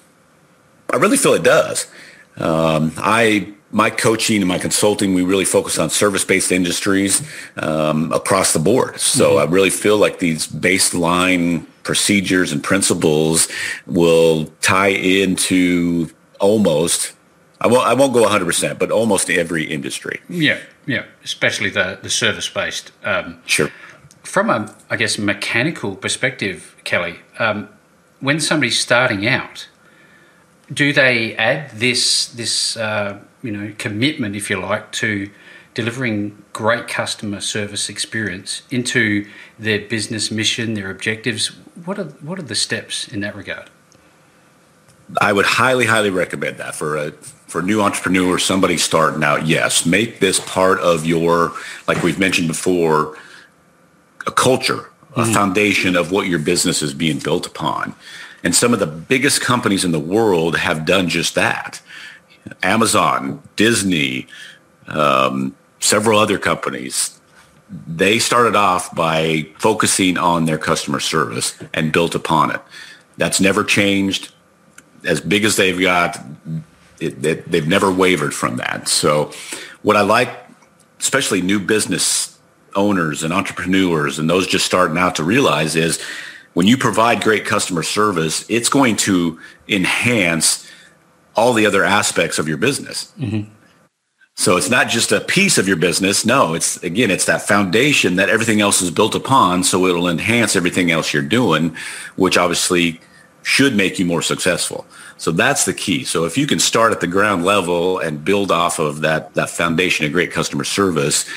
I 0.92 0.98
really 0.98 1.18
feel 1.18 1.34
it 1.34 1.44
does. 1.44 1.88
Um, 2.38 2.94
I 2.98 3.54
my 3.72 3.90
coaching 3.90 4.38
and 4.42 4.48
my 4.48 4.58
consulting, 4.58 5.13
we 5.13 5.24
really 5.24 5.46
focus 5.46 5.78
on 5.78 5.90
service-based 5.90 6.51
industries 6.51 7.22
um, 7.58 8.12
across 8.12 8.54
the 8.54 8.60
board. 8.60 9.00
So 9.00 9.32
mm-hmm. 9.32 9.40
I 9.40 9.51
really 9.51 9.70
feel 9.70 9.98
like 9.98 10.20
these 10.20 10.48
baseline 10.48 11.66
procedures 11.84 12.51
and 12.51 12.63
principles 12.63 13.48
will 13.86 14.46
tie 14.62 14.90
into 14.90 16.10
almost. 16.40 17.13
I 17.60 17.68
won't. 17.68 17.88
I 17.88 17.94
won't 17.94 18.13
go 18.13 18.22
100, 18.22 18.46
percent 18.46 18.80
but 18.80 18.92
almost 18.92 19.30
every 19.30 19.63
industry. 19.66 20.20
Yeah, 20.28 20.60
yeah, 20.86 21.06
especially 21.24 21.70
the 21.70 22.00
the 22.01 22.10
service-based. 22.10 22.92
Um, 23.04 23.42
sure. 23.46 23.72
From 24.24 24.50
a, 24.50 24.74
I 24.90 24.96
guess, 24.98 25.18
mechanical 25.18 25.96
perspective, 25.96 26.75
Kelly, 26.84 27.20
um, 27.40 27.70
when 28.20 28.40
somebody's 28.40 28.80
starting 28.80 29.28
out, 29.28 29.68
do 30.74 30.94
they 30.94 31.36
add 31.36 31.72
this 31.72 32.28
this 32.28 32.78
uh, 32.78 33.20
you 33.44 33.51
know 33.51 33.74
commitment, 33.78 34.36
if 34.36 34.50
you 34.50 34.60
like, 34.60 34.92
to 34.94 35.30
delivering 35.74 36.44
great 36.54 36.88
customer 36.88 37.40
service 37.40 37.90
experience 37.90 38.63
into 38.70 39.25
their 39.58 39.80
business 39.80 40.32
mission, 40.32 40.74
their 40.74 40.92
objectives? 40.92 41.48
What 41.86 42.00
are 42.00 42.06
what 42.22 42.40
are 42.40 42.44
the 42.44 42.56
steps 42.56 43.08
in 43.08 43.22
that 43.22 43.36
regard? 43.36 43.70
I 45.20 45.34
would 45.34 45.46
highly, 45.46 45.86
highly 45.86 46.10
recommend 46.10 46.58
that 46.58 46.75
for 46.75 46.96
a 46.96 47.12
for 47.12 47.62
new 47.62 47.82
entrepreneurs, 47.82 48.46
somebody 48.46 48.78
starting 48.78 49.24
out. 49.24 49.46
Yes, 49.46 49.86
make 49.86 50.20
this 50.20 50.40
part 50.40 50.80
of 50.80 51.06
your, 51.06 51.51
like 51.86 52.01
we've 52.01 52.18
mentioned 52.18 52.48
before, 52.48 53.18
a 54.25 54.32
culture, 54.32 54.90
a 55.18 55.24
mm-hmm. 55.24 55.34
foundation 55.34 55.98
of 55.98 56.13
what 56.13 56.28
your 56.28 56.40
business 56.40 56.82
is 56.82 56.94
being 56.94 57.20
built 57.20 57.46
upon. 57.46 57.94
And 58.43 58.55
some 58.55 58.74
of 58.74 58.79
the 58.79 58.88
biggest 58.88 59.41
companies 59.41 59.86
in 59.86 59.91
the 59.91 60.00
world 60.00 60.57
have 60.57 60.86
done 60.86 61.10
just 61.10 61.36
that. 61.36 61.81
Amazon, 62.63 63.41
Disney, 63.55 64.27
um, 64.88 65.55
several 65.79 66.17
other 66.19 66.39
companies, 66.39 67.19
they 67.88 68.19
started 68.19 68.55
off 68.55 68.93
by 68.95 69.48
focusing 69.57 70.17
on 70.17 70.45
their 70.45 70.57
customer 70.57 71.00
service 71.00 71.57
and 71.74 71.93
built 71.93 72.15
upon 72.15 72.51
it. 72.51 72.62
That's 73.17 73.39
never 73.39 73.63
changed. 73.63 74.33
As 75.05 75.21
big 75.21 75.45
as 75.45 75.55
they've 75.55 75.79
got, 75.79 76.17
it, 77.00 77.25
it, 77.25 77.51
they've 77.51 77.67
never 77.67 77.91
wavered 77.91 78.33
from 78.33 78.57
that. 78.57 78.88
So 78.88 79.31
what 79.83 79.95
I 79.95 80.01
like, 80.01 80.29
especially 81.00 81.41
new 81.41 81.60
business 81.60 82.39
owners 82.75 83.24
and 83.24 83.33
entrepreneurs 83.33 84.19
and 84.19 84.29
those 84.29 84.48
just 84.48 84.65
starting 84.65 84.98
out 84.98 85.15
to 85.15 85.24
realize 85.24 85.75
is 85.75 86.01
when 86.53 86.67
you 86.67 86.77
provide 86.77 87.24
great 87.24 87.46
customer 87.46 87.84
service, 87.84 88.46
it's 88.50 88.70
going 88.70 88.98
to 88.98 89.39
enhance 89.67 90.70
all 91.36 91.53
the 91.53 91.65
other 91.65 91.84
aspects 91.84 92.39
of 92.39 92.48
your 92.48 92.58
business. 92.58 93.13
Mm-hmm. 93.17 93.50
So 94.36 94.58
it's 94.58 94.70
not 94.70 94.89
just 94.89 95.12
a 95.12 95.22
piece 95.22 95.58
of 95.58 95.67
your 95.67 95.77
business. 95.77 96.25
No, 96.25 96.53
it's 96.53 96.81
again, 96.84 97.12
it's 97.12 97.25
that 97.25 97.41
foundation 97.41 98.15
that 98.15 98.29
everything 98.29 98.60
else 98.60 98.81
is 98.81 98.89
built 98.89 99.13
upon. 99.13 99.63
So 99.63 99.86
it'll 99.86 100.08
enhance 100.08 100.55
everything 100.55 100.89
else 100.89 101.13
you're 101.13 101.22
doing, 101.22 101.75
which 102.15 102.38
obviously 102.38 103.00
should 103.43 103.75
make 103.75 104.00
you 104.00 104.05
more 104.05 104.22
successful. 104.22 104.86
So 105.17 105.31
that's 105.31 105.65
the 105.65 105.74
key. 105.74 106.03
So 106.03 106.25
if 106.25 106.38
you 106.38 106.48
can 106.48 106.60
start 106.60 106.91
at 106.91 107.01
the 107.01 107.08
ground 107.08 107.46
level 107.46 108.00
and 108.00 108.24
build 108.24 108.51
off 108.51 108.79
of 108.79 109.01
that 109.01 109.34
that 109.36 109.50
foundation 109.50 110.05
of 110.05 110.12
great 110.12 110.31
customer 110.31 110.63
service, 110.63 111.29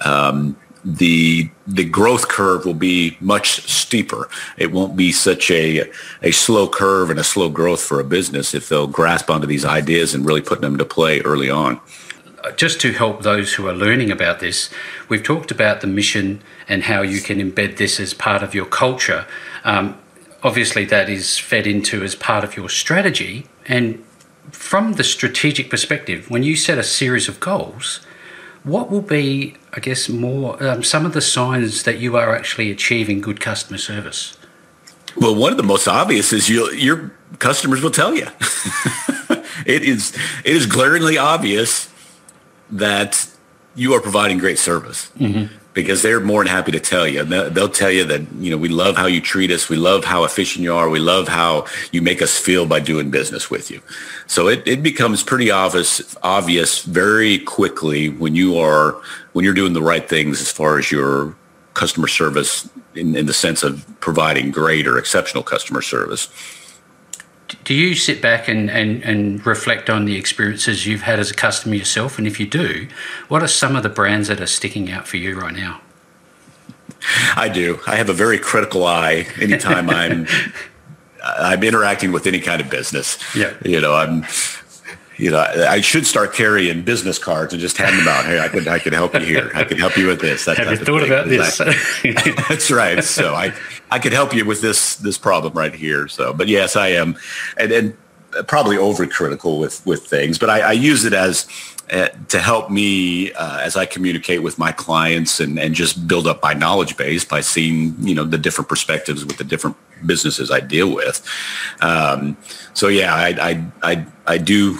um, 0.00 0.56
the 0.84 1.50
the 1.66 1.84
growth 1.84 2.28
curve 2.28 2.64
will 2.64 2.74
be 2.74 3.16
much 3.20 3.62
steeper. 3.68 4.28
It 4.56 4.72
won't 4.72 4.96
be 4.96 5.12
such 5.12 5.50
a 5.50 5.90
a 6.22 6.30
slow 6.30 6.68
curve 6.68 7.10
and 7.10 7.18
a 7.18 7.24
slow 7.24 7.48
growth 7.48 7.82
for 7.82 8.00
a 8.00 8.04
business 8.04 8.54
if 8.54 8.68
they'll 8.68 8.86
grasp 8.86 9.30
onto 9.30 9.46
these 9.46 9.64
ideas 9.64 10.14
and 10.14 10.24
really 10.24 10.40
put 10.40 10.60
them 10.60 10.78
to 10.78 10.84
play 10.84 11.20
early 11.20 11.50
on. 11.50 11.80
Just 12.56 12.80
to 12.80 12.92
help 12.92 13.22
those 13.22 13.54
who 13.54 13.68
are 13.68 13.74
learning 13.74 14.10
about 14.10 14.40
this, 14.40 14.70
we've 15.10 15.22
talked 15.22 15.50
about 15.50 15.82
the 15.82 15.86
mission 15.86 16.40
and 16.68 16.84
how 16.84 17.02
you 17.02 17.20
can 17.20 17.38
embed 17.38 17.76
this 17.76 18.00
as 18.00 18.14
part 18.14 18.42
of 18.42 18.54
your 18.54 18.64
culture. 18.64 19.26
Um, 19.62 19.98
obviously, 20.42 20.86
that 20.86 21.10
is 21.10 21.38
fed 21.38 21.66
into 21.66 22.02
as 22.02 22.14
part 22.14 22.42
of 22.42 22.56
your 22.56 22.70
strategy. 22.70 23.46
And 23.66 24.02
from 24.50 24.94
the 24.94 25.04
strategic 25.04 25.68
perspective, 25.68 26.30
when 26.30 26.42
you 26.42 26.56
set 26.56 26.78
a 26.78 26.82
series 26.82 27.28
of 27.28 27.40
goals, 27.40 28.00
what 28.64 28.90
will 28.90 29.02
be, 29.02 29.54
I 29.72 29.80
guess, 29.80 30.08
more 30.08 30.62
um, 30.62 30.82
some 30.82 31.06
of 31.06 31.12
the 31.12 31.20
signs 31.20 31.84
that 31.84 31.98
you 31.98 32.16
are 32.16 32.34
actually 32.34 32.70
achieving 32.70 33.20
good 33.20 33.40
customer 33.40 33.78
service? 33.78 34.36
Well, 35.16 35.34
one 35.34 35.50
of 35.50 35.56
the 35.56 35.64
most 35.64 35.88
obvious 35.88 36.32
is 36.32 36.48
you, 36.48 36.70
your 36.72 37.12
customers 37.38 37.82
will 37.82 37.90
tell 37.90 38.14
you. 38.14 38.26
it 39.66 39.82
is 39.82 40.14
it 40.44 40.56
is 40.56 40.66
glaringly 40.66 41.18
obvious 41.18 41.88
that 42.70 43.28
you 43.74 43.94
are 43.94 44.00
providing 44.00 44.38
great 44.38 44.58
service. 44.58 45.10
Mm-hmm 45.18 45.59
because 45.72 46.02
they're 46.02 46.20
more 46.20 46.42
than 46.42 46.52
happy 46.52 46.72
to 46.72 46.80
tell 46.80 47.06
you. 47.06 47.24
They'll 47.24 47.68
tell 47.68 47.90
you 47.90 48.04
that, 48.04 48.22
you 48.34 48.50
know, 48.50 48.56
we 48.56 48.68
love 48.68 48.96
how 48.96 49.06
you 49.06 49.20
treat 49.20 49.50
us. 49.50 49.68
We 49.68 49.76
love 49.76 50.04
how 50.04 50.24
efficient 50.24 50.64
you 50.64 50.74
are. 50.74 50.88
We 50.88 50.98
love 50.98 51.28
how 51.28 51.66
you 51.92 52.02
make 52.02 52.22
us 52.22 52.36
feel 52.36 52.66
by 52.66 52.80
doing 52.80 53.10
business 53.10 53.50
with 53.50 53.70
you. 53.70 53.80
So 54.26 54.48
it, 54.48 54.66
it 54.66 54.82
becomes 54.82 55.22
pretty 55.22 55.50
obvious, 55.50 56.16
obvious 56.22 56.82
very 56.82 57.38
quickly 57.38 58.08
when 58.08 58.34
you 58.34 58.58
are, 58.58 59.00
when 59.32 59.44
you're 59.44 59.54
doing 59.54 59.72
the 59.72 59.82
right 59.82 60.08
things 60.08 60.40
as 60.40 60.50
far 60.50 60.78
as 60.78 60.90
your 60.90 61.36
customer 61.74 62.08
service 62.08 62.68
in, 62.94 63.14
in 63.14 63.26
the 63.26 63.32
sense 63.32 63.62
of 63.62 63.86
providing 64.00 64.50
great 64.50 64.86
or 64.88 64.98
exceptional 64.98 65.44
customer 65.44 65.82
service 65.82 66.28
do 67.64 67.74
you 67.74 67.94
sit 67.94 68.20
back 68.22 68.48
and, 68.48 68.70
and, 68.70 69.02
and 69.02 69.44
reflect 69.46 69.90
on 69.90 70.04
the 70.04 70.16
experiences 70.16 70.86
you've 70.86 71.02
had 71.02 71.18
as 71.18 71.30
a 71.30 71.34
customer 71.34 71.74
yourself? 71.74 72.18
And 72.18 72.26
if 72.26 72.38
you 72.38 72.46
do, 72.46 72.88
what 73.28 73.42
are 73.42 73.48
some 73.48 73.76
of 73.76 73.82
the 73.82 73.88
brands 73.88 74.28
that 74.28 74.40
are 74.40 74.46
sticking 74.46 74.90
out 74.90 75.06
for 75.06 75.16
you 75.16 75.38
right 75.38 75.54
now? 75.54 75.80
I 77.36 77.48
do. 77.48 77.80
I 77.86 77.96
have 77.96 78.08
a 78.08 78.14
very 78.14 78.38
critical 78.38 78.84
eye 78.84 79.26
anytime 79.40 79.88
I'm 79.88 80.26
I'm 81.24 81.62
interacting 81.62 82.12
with 82.12 82.26
any 82.26 82.40
kind 82.40 82.60
of 82.60 82.70
business. 82.70 83.18
Yeah. 83.34 83.54
You 83.64 83.80
know, 83.80 83.94
I'm 83.94 84.24
you 85.20 85.30
know, 85.30 85.38
I 85.38 85.82
should 85.82 86.06
start 86.06 86.32
carrying 86.32 86.82
business 86.82 87.18
cards 87.18 87.52
and 87.52 87.60
just 87.60 87.76
hand 87.76 87.98
them 87.98 88.08
out. 88.08 88.24
Hey, 88.24 88.40
I 88.40 88.48
could, 88.48 88.66
I 88.66 88.78
could 88.78 88.94
help 88.94 89.12
you 89.12 89.20
here. 89.20 89.50
I 89.54 89.64
could 89.64 89.78
help 89.78 89.98
you 89.98 90.06
with 90.06 90.20
this. 90.20 90.46
That 90.46 90.56
Have 90.56 90.70
you 90.70 90.76
thought 90.78 91.04
about 91.04 91.28
this? 91.28 91.58
that's 92.48 92.70
right. 92.70 93.04
So 93.04 93.34
I, 93.34 93.52
I 93.90 93.98
could 93.98 94.14
help 94.14 94.34
you 94.34 94.46
with 94.46 94.62
this, 94.62 94.96
this 94.96 95.18
problem 95.18 95.52
right 95.52 95.74
here. 95.74 96.08
So, 96.08 96.32
but 96.32 96.48
yes, 96.48 96.74
I 96.74 96.88
am, 96.88 97.18
and, 97.58 97.70
and 97.70 97.96
probably 98.46 98.76
overcritical 98.76 99.60
with, 99.60 99.84
with 99.84 100.06
things, 100.06 100.38
but 100.38 100.48
I, 100.48 100.60
I 100.60 100.72
use 100.72 101.04
it 101.04 101.12
as, 101.12 101.46
uh, 101.92 102.08
to 102.28 102.38
help 102.38 102.70
me 102.70 103.32
uh, 103.32 103.58
as 103.60 103.76
I 103.76 103.84
communicate 103.84 104.42
with 104.42 104.58
my 104.58 104.72
clients 104.72 105.40
and, 105.40 105.58
and 105.58 105.74
just 105.74 106.06
build 106.06 106.26
up 106.26 106.40
my 106.42 106.54
knowledge 106.54 106.96
base 106.96 107.24
by 107.24 107.40
seeing, 107.40 107.94
you 108.00 108.14
know, 108.14 108.24
the 108.24 108.38
different 108.38 108.68
perspectives 108.68 109.24
with 109.24 109.36
the 109.36 109.44
different 109.44 109.76
businesses 110.06 110.50
I 110.50 110.60
deal 110.60 110.94
with. 110.94 111.26
Um, 111.82 112.38
so 112.72 112.88
yeah, 112.88 113.12
I, 113.12 113.28
I, 113.28 113.64
I, 113.82 114.06
I 114.26 114.38
do 114.38 114.78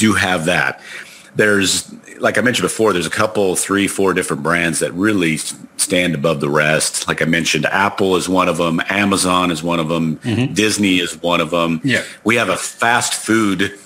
do 0.00 0.14
have 0.14 0.46
that. 0.46 0.80
There's, 1.36 1.94
like 2.18 2.38
I 2.38 2.40
mentioned 2.40 2.64
before, 2.64 2.92
there's 2.92 3.06
a 3.06 3.10
couple, 3.10 3.54
three, 3.54 3.86
four 3.86 4.14
different 4.14 4.42
brands 4.42 4.80
that 4.80 4.92
really 4.94 5.36
stand 5.76 6.14
above 6.14 6.40
the 6.40 6.50
rest. 6.50 7.06
Like 7.06 7.22
I 7.22 7.24
mentioned, 7.24 7.66
Apple 7.66 8.16
is 8.16 8.28
one 8.28 8.48
of 8.48 8.56
them. 8.56 8.80
Amazon 8.88 9.52
is 9.52 9.62
one 9.62 9.78
of 9.78 9.88
them. 9.88 10.16
Mm-hmm. 10.16 10.54
Disney 10.54 10.98
is 10.98 11.22
one 11.22 11.40
of 11.40 11.50
them. 11.50 11.80
Yeah. 11.84 12.02
We 12.24 12.34
have 12.36 12.48
a 12.48 12.56
fast 12.56 13.14
food 13.14 13.78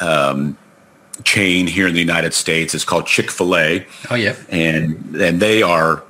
um, 0.00 0.56
chain 1.24 1.66
here 1.66 1.88
in 1.88 1.94
the 1.94 2.00
United 2.00 2.34
States. 2.34 2.72
It's 2.72 2.84
called 2.84 3.06
Chick-fil-A. 3.06 3.84
Oh, 4.10 4.14
yeah. 4.14 4.36
And, 4.48 5.16
and 5.16 5.40
they 5.40 5.62
are 5.62 6.04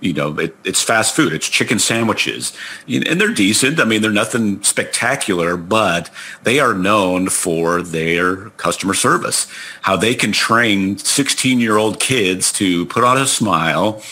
you 0.00 0.12
know, 0.12 0.38
it, 0.38 0.54
it's 0.64 0.82
fast 0.82 1.16
food. 1.16 1.32
It's 1.32 1.48
chicken 1.48 1.78
sandwiches, 1.78 2.52
and 2.88 3.20
they're 3.20 3.32
decent. 3.32 3.80
I 3.80 3.84
mean, 3.84 4.02
they're 4.02 4.10
nothing 4.10 4.62
spectacular, 4.62 5.56
but 5.56 6.10
they 6.42 6.60
are 6.60 6.74
known 6.74 7.28
for 7.28 7.82
their 7.82 8.50
customer 8.50 8.94
service. 8.94 9.46
How 9.82 9.96
they 9.96 10.14
can 10.14 10.32
train 10.32 10.98
16 10.98 11.60
year 11.60 11.76
old 11.76 11.98
kids 11.98 12.52
to 12.52 12.86
put 12.86 13.04
on 13.04 13.16
a 13.16 13.26
smile, 13.26 14.02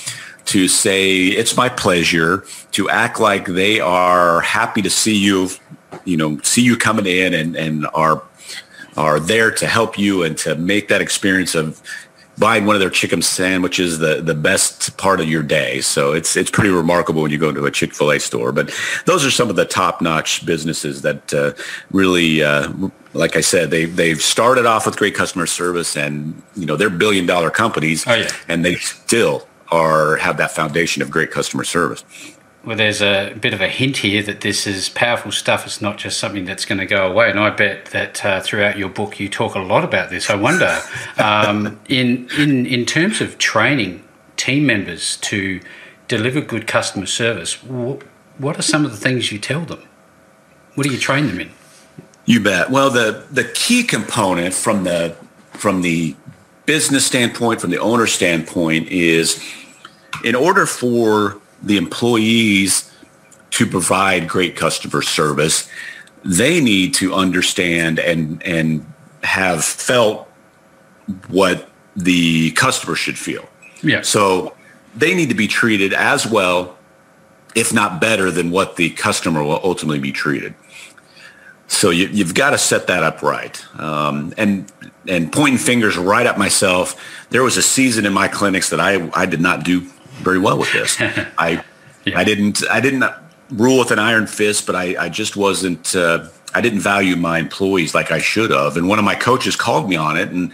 to 0.47 0.69
say 0.69 1.27
it's 1.27 1.57
my 1.57 1.69
pleasure, 1.69 2.45
to 2.73 2.89
act 2.89 3.21
like 3.21 3.47
they 3.47 3.79
are 3.81 4.41
happy 4.41 4.81
to 4.83 4.91
see 4.91 5.17
you, 5.17 5.51
you 6.05 6.17
know, 6.17 6.39
see 6.41 6.63
you 6.63 6.77
coming 6.77 7.07
in 7.07 7.35
and 7.35 7.57
and 7.57 7.87
are 7.95 8.23
are 8.97 9.19
there 9.19 9.51
to 9.51 9.67
help 9.67 9.99
you 9.99 10.23
and 10.23 10.39
to 10.39 10.55
make 10.55 10.89
that 10.89 11.01
experience 11.01 11.55
of 11.55 11.83
buying 12.39 12.67
one 12.67 12.77
of 12.77 12.81
their 12.81 12.91
chicken 12.91 13.23
sandwiches 13.23 13.99
the 13.99 14.21
the 14.21 14.35
best 14.35 14.97
part 14.97 15.21
of 15.21 15.29
your 15.29 15.43
day. 15.43 15.81
So 15.81 16.13
it's 16.13 16.37
it's 16.37 16.51
pretty 16.51 16.71
remarkable 16.71 17.23
when 17.23 17.31
you 17.31 17.39
go 17.39 17.49
into 17.49 17.65
a 17.67 17.71
Chick 17.71 17.95
Fil 17.95 18.13
A 18.13 18.21
store. 18.21 18.53
But 18.53 18.75
those 19.07 19.25
are 19.25 19.31
some 19.31 19.51
of 19.51 19.57
the 19.57 19.65
top 19.65 20.01
notch 20.01 20.45
businesses 20.47 21.03
that 21.03 21.33
uh, 21.35 21.53
really. 21.91 22.43
Uh, 22.43 22.73
like 23.17 23.37
I 23.37 23.43
said, 23.43 23.71
they 23.71 23.85
they've 23.85 24.21
started 24.21 24.67
off 24.67 24.87
with 24.87 24.97
great 24.97 25.15
customer 25.15 25.47
service, 25.47 25.97
and 25.97 26.43
you 26.57 26.67
know 26.67 26.75
they're 26.75 26.91
billion 26.91 27.27
dollar 27.27 27.49
companies, 27.49 28.05
oh, 28.09 28.15
yeah. 28.15 28.29
and 28.49 28.65
they 28.65 28.75
still 28.75 29.47
are 29.71 30.17
have 30.17 30.37
that 30.39 30.51
foundation 30.51 31.01
of 31.01 31.13
great 31.13 31.31
customer 31.31 31.63
service 31.63 32.05
well, 32.65 32.77
there's 32.77 33.03
a 33.03 33.35
bit 33.41 33.53
of 33.53 33.61
a 33.61 33.69
hint 33.69 33.99
here 33.99 34.23
that 34.23 34.41
this 34.41 34.67
is 34.67 34.89
powerful 34.89 35.31
stuff. 35.33 35.67
It's 35.67 35.83
not 35.83 35.99
just 35.99 36.19
something 36.19 36.45
that's 36.45 36.65
going 36.65 36.79
to 36.79 36.87
go 36.87 37.11
away. 37.11 37.31
And 37.31 37.39
I 37.39 37.51
bet 37.51 37.87
that 37.87 38.25
uh, 38.25 38.41
throughout 38.41 38.79
your 38.79 38.89
book, 38.89 39.21
you 39.21 39.29
talk 39.29 39.55
a 39.55 39.61
lot 39.61 39.85
about 39.85 40.11
this. 40.11 40.31
I 40.31 40.35
wonder, 40.35 40.81
um, 41.19 41.81
in 41.89 42.29
in 42.39 42.67
in 42.67 42.87
terms 42.87 43.21
of 43.21 43.39
training 43.39 44.03
team 44.37 44.67
members 44.67 45.19
to 45.19 45.61
deliver 46.09 46.41
good 46.41 46.67
customer 46.67 47.07
service, 47.07 47.63
what 47.63 48.59
are 48.59 48.63
some 48.63 48.85
of 48.85 48.91
the 48.91 48.97
things 48.97 49.31
you 49.31 49.39
tell 49.39 49.61
them? 49.61 49.83
What 50.75 50.87
do 50.87 50.93
you 50.93 50.99
train 50.99 51.27
them 51.27 51.41
in? 51.41 51.51
You 52.25 52.41
bet. 52.41 52.71
Well, 52.71 52.91
the 52.91 53.27
the 53.31 53.45
key 53.45 53.85
component 53.85 54.55
from 54.55 54.85
the 54.85 55.17
from 55.53 55.83
the 55.83 56.17
business 56.65 57.05
standpoint, 57.05 57.61
from 57.61 57.71
the 57.71 57.79
owner 57.79 58.07
standpoint, 58.07 58.89
is 58.89 59.43
in 60.25 60.35
order 60.35 60.65
for 60.65 61.41
the 61.63 61.77
employees 61.77 62.91
to 63.51 63.67
provide 63.67 64.29
great 64.29 64.57
customer 64.57 65.03
service, 65.03 65.69
they 66.25 66.61
need 66.61 66.95
to 66.95 67.15
understand 67.15 67.99
and 67.99 68.43
and 68.43 68.85
have 69.23 69.65
felt 69.65 70.29
what 71.29 71.69
the 71.97 72.51
customer 72.53 72.95
should 72.95 73.19
feel. 73.19 73.49
Yeah. 73.83 74.03
So 74.03 74.55
they 74.97 75.15
need 75.15 75.29
to 75.29 75.35
be 75.35 75.47
treated 75.47 75.93
as 75.93 76.27
well, 76.27 76.77
if 77.55 77.73
not 77.73 78.01
better, 78.01 78.31
than 78.31 78.51
what 78.51 78.77
the 78.77 78.91
customer 78.91 79.43
will 79.43 79.61
ultimately 79.63 79.99
be 79.99 80.13
treated. 80.13 80.55
So 81.67 81.91
you, 81.91 82.25
have 82.25 82.35
got 82.35 82.51
to 82.51 82.59
set 82.59 82.87
that 82.89 83.03
up 83.03 83.23
right. 83.23 83.65
Um, 83.79 84.35
and 84.37 84.71
and 85.07 85.33
pointing 85.33 85.59
fingers 85.59 85.97
right 85.97 86.27
at 86.27 86.39
myself. 86.39 87.01
There 87.31 87.43
was 87.43 87.57
a 87.57 87.63
season 87.63 88.07
in 88.07 88.13
my 88.13 88.29
clinics 88.29 88.71
that 88.71 88.81
I 88.81 89.11
I 89.15 89.27
did 89.27 89.41
not 89.41 89.65
do 89.65 89.87
very 90.23 90.39
well 90.39 90.59
with 90.59 90.73
this. 90.73 90.97
I 91.01 91.65
yeah. 92.05 92.19
I 92.19 92.25
didn't 92.25 92.69
I 92.69 92.81
didn't 92.81 93.05
rule 93.51 93.79
with 93.79 93.91
an 93.91 93.99
iron 93.99 94.27
fist, 94.27 94.67
but 94.67 94.75
I 94.75 95.05
I 95.05 95.09
just 95.09 95.37
wasn't. 95.37 95.95
Uh, 95.95 96.29
I 96.57 96.61
didn't 96.61 96.81
value 96.81 97.17
my 97.17 97.39
employees 97.39 97.95
like 97.95 98.13
I 98.13 98.21
should 98.21 98.53
have. 98.53 98.77
And 98.77 98.89
one 98.89 99.01
of 99.01 99.05
my 99.05 99.17
coaches 99.17 99.57
called 99.57 99.89
me 99.89 99.97
on 99.97 100.17
it, 100.17 100.29
and 100.29 100.53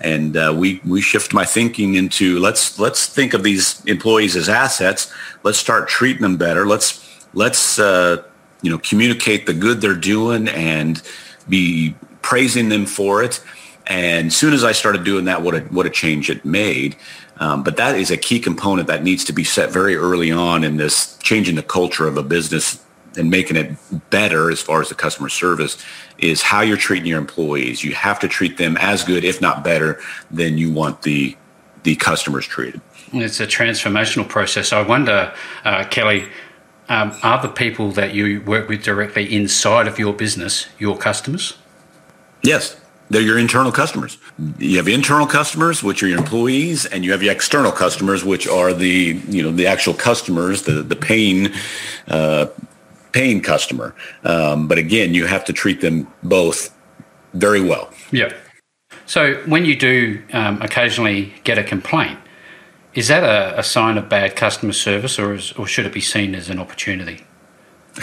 and 0.00 0.36
uh, 0.36 0.54
we 0.56 0.80
we 0.84 1.00
shift 1.00 1.32
my 1.32 1.44
thinking 1.44 1.94
into 1.94 2.38
let's 2.38 2.78
let's 2.78 3.06
think 3.06 3.34
of 3.34 3.42
these 3.42 3.84
employees 3.84 4.34
as 4.36 4.48
assets. 4.48 5.12
Let's 5.42 5.58
start 5.58 5.88
treating 5.88 6.22
them 6.22 6.36
better. 6.36 6.66
Let's 6.66 7.26
let's 7.34 7.78
uh, 7.78 8.22
you 8.62 8.70
know 8.70 8.78
communicate 8.78 9.46
the 9.46 9.54
good 9.54 9.80
they're 9.80 9.94
doing 9.94 10.48
and 10.48 11.02
be 11.48 11.94
praising 12.22 12.68
them 12.68 12.86
for 12.86 13.22
it. 13.22 13.42
And 13.86 14.28
as 14.28 14.36
soon 14.36 14.54
as 14.54 14.64
I 14.64 14.72
started 14.72 15.04
doing 15.04 15.26
that, 15.26 15.42
what 15.42 15.54
a 15.54 15.60
what 15.60 15.86
a 15.86 15.90
change 15.90 16.30
it 16.30 16.44
made. 16.44 16.96
Um, 17.38 17.62
but 17.62 17.76
that 17.76 17.96
is 17.96 18.10
a 18.10 18.16
key 18.16 18.38
component 18.38 18.88
that 18.88 19.02
needs 19.02 19.24
to 19.24 19.32
be 19.32 19.44
set 19.44 19.70
very 19.70 19.96
early 19.96 20.30
on 20.30 20.64
in 20.64 20.76
this 20.76 21.16
changing 21.18 21.56
the 21.56 21.62
culture 21.62 22.06
of 22.06 22.16
a 22.16 22.22
business 22.22 22.84
and 23.16 23.30
making 23.30 23.56
it 23.56 23.72
better 24.10 24.50
as 24.50 24.60
far 24.60 24.80
as 24.80 24.88
the 24.88 24.94
customer 24.94 25.28
service 25.28 25.82
is 26.18 26.42
how 26.42 26.60
you're 26.60 26.76
treating 26.76 27.06
your 27.06 27.18
employees. 27.18 27.84
You 27.84 27.94
have 27.94 28.18
to 28.20 28.28
treat 28.28 28.56
them 28.56 28.76
as 28.78 29.04
good, 29.04 29.24
if 29.24 29.40
not 29.40 29.64
better, 29.64 30.00
than 30.30 30.58
you 30.58 30.72
want 30.72 31.02
the 31.02 31.36
the 31.82 31.96
customers 31.96 32.46
treated. 32.46 32.80
It's 33.12 33.40
a 33.40 33.46
transformational 33.46 34.28
process. 34.28 34.72
I 34.72 34.82
wonder, 34.82 35.34
uh, 35.64 35.84
Kelly, 35.90 36.28
um, 36.88 37.12
are 37.24 37.42
the 37.42 37.48
people 37.48 37.90
that 37.92 38.14
you 38.14 38.40
work 38.42 38.68
with 38.68 38.84
directly 38.84 39.34
inside 39.34 39.88
of 39.88 39.98
your 39.98 40.12
business 40.12 40.68
your 40.78 40.96
customers? 40.96 41.58
Yes, 42.42 42.76
they're 43.12 43.20
your 43.20 43.38
internal 43.38 43.70
customers. 43.70 44.16
You 44.58 44.78
have 44.78 44.88
internal 44.88 45.26
customers, 45.26 45.82
which 45.82 46.02
are 46.02 46.06
your 46.06 46.18
employees, 46.18 46.86
and 46.86 47.04
you 47.04 47.12
have 47.12 47.22
your 47.22 47.32
external 47.32 47.70
customers, 47.70 48.24
which 48.24 48.48
are 48.48 48.72
the 48.72 49.20
you 49.28 49.42
know 49.42 49.52
the 49.52 49.66
actual 49.66 49.92
customers, 49.92 50.62
the 50.62 50.82
the 50.82 50.96
paying 50.96 51.50
uh, 52.08 52.46
paying 53.12 53.42
customer. 53.42 53.94
Um, 54.24 54.66
but 54.66 54.78
again, 54.78 55.12
you 55.12 55.26
have 55.26 55.44
to 55.44 55.52
treat 55.52 55.82
them 55.82 56.08
both 56.22 56.74
very 57.34 57.60
well. 57.60 57.92
Yeah. 58.10 58.32
So 59.04 59.34
when 59.44 59.66
you 59.66 59.76
do 59.76 60.22
um, 60.32 60.62
occasionally 60.62 61.34
get 61.44 61.58
a 61.58 61.64
complaint, 61.64 62.18
is 62.94 63.08
that 63.08 63.24
a, 63.24 63.58
a 63.58 63.62
sign 63.62 63.98
of 63.98 64.08
bad 64.08 64.36
customer 64.36 64.72
service, 64.72 65.18
or 65.18 65.34
is, 65.34 65.52
or 65.52 65.66
should 65.66 65.84
it 65.84 65.92
be 65.92 66.00
seen 66.00 66.34
as 66.34 66.48
an 66.48 66.58
opportunity? 66.58 67.26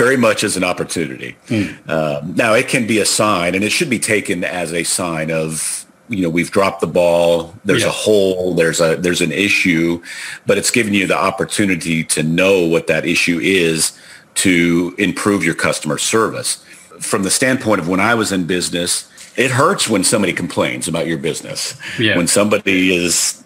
very 0.00 0.16
much 0.16 0.42
as 0.42 0.56
an 0.56 0.64
opportunity. 0.64 1.36
Mm. 1.48 1.90
Um, 1.90 2.34
now, 2.34 2.54
it 2.54 2.68
can 2.68 2.86
be 2.86 2.98
a 3.00 3.04
sign, 3.04 3.54
and 3.54 3.62
it 3.62 3.70
should 3.70 3.90
be 3.90 3.98
taken 3.98 4.44
as 4.44 4.72
a 4.72 4.82
sign 4.82 5.30
of 5.30 5.84
you 6.08 6.22
know 6.22 6.30
we've 6.30 6.50
dropped 6.50 6.80
the 6.80 6.88
ball 6.88 7.54
there's 7.64 7.82
yeah. 7.82 7.88
a 7.88 7.92
hole 7.92 8.52
there's 8.54 8.80
a 8.80 8.96
there's 8.96 9.20
an 9.20 9.30
issue 9.30 10.02
but 10.44 10.58
it's 10.58 10.72
giving 10.72 10.92
you 10.92 11.06
the 11.06 11.16
opportunity 11.16 12.02
to 12.02 12.24
know 12.24 12.66
what 12.66 12.88
that 12.88 13.06
issue 13.06 13.38
is 13.40 13.96
to 14.34 14.92
improve 14.98 15.44
your 15.44 15.54
customer 15.54 15.98
service 15.98 16.64
from 16.98 17.22
the 17.22 17.30
standpoint 17.30 17.80
of 17.80 17.86
when 17.86 18.00
i 18.00 18.12
was 18.12 18.32
in 18.32 18.44
business 18.44 19.08
it 19.36 19.52
hurts 19.52 19.88
when 19.88 20.02
somebody 20.02 20.32
complains 20.32 20.88
about 20.88 21.06
your 21.06 21.16
business 21.18 21.78
yeah. 21.96 22.16
when 22.16 22.26
somebody 22.26 22.92
is 22.92 23.44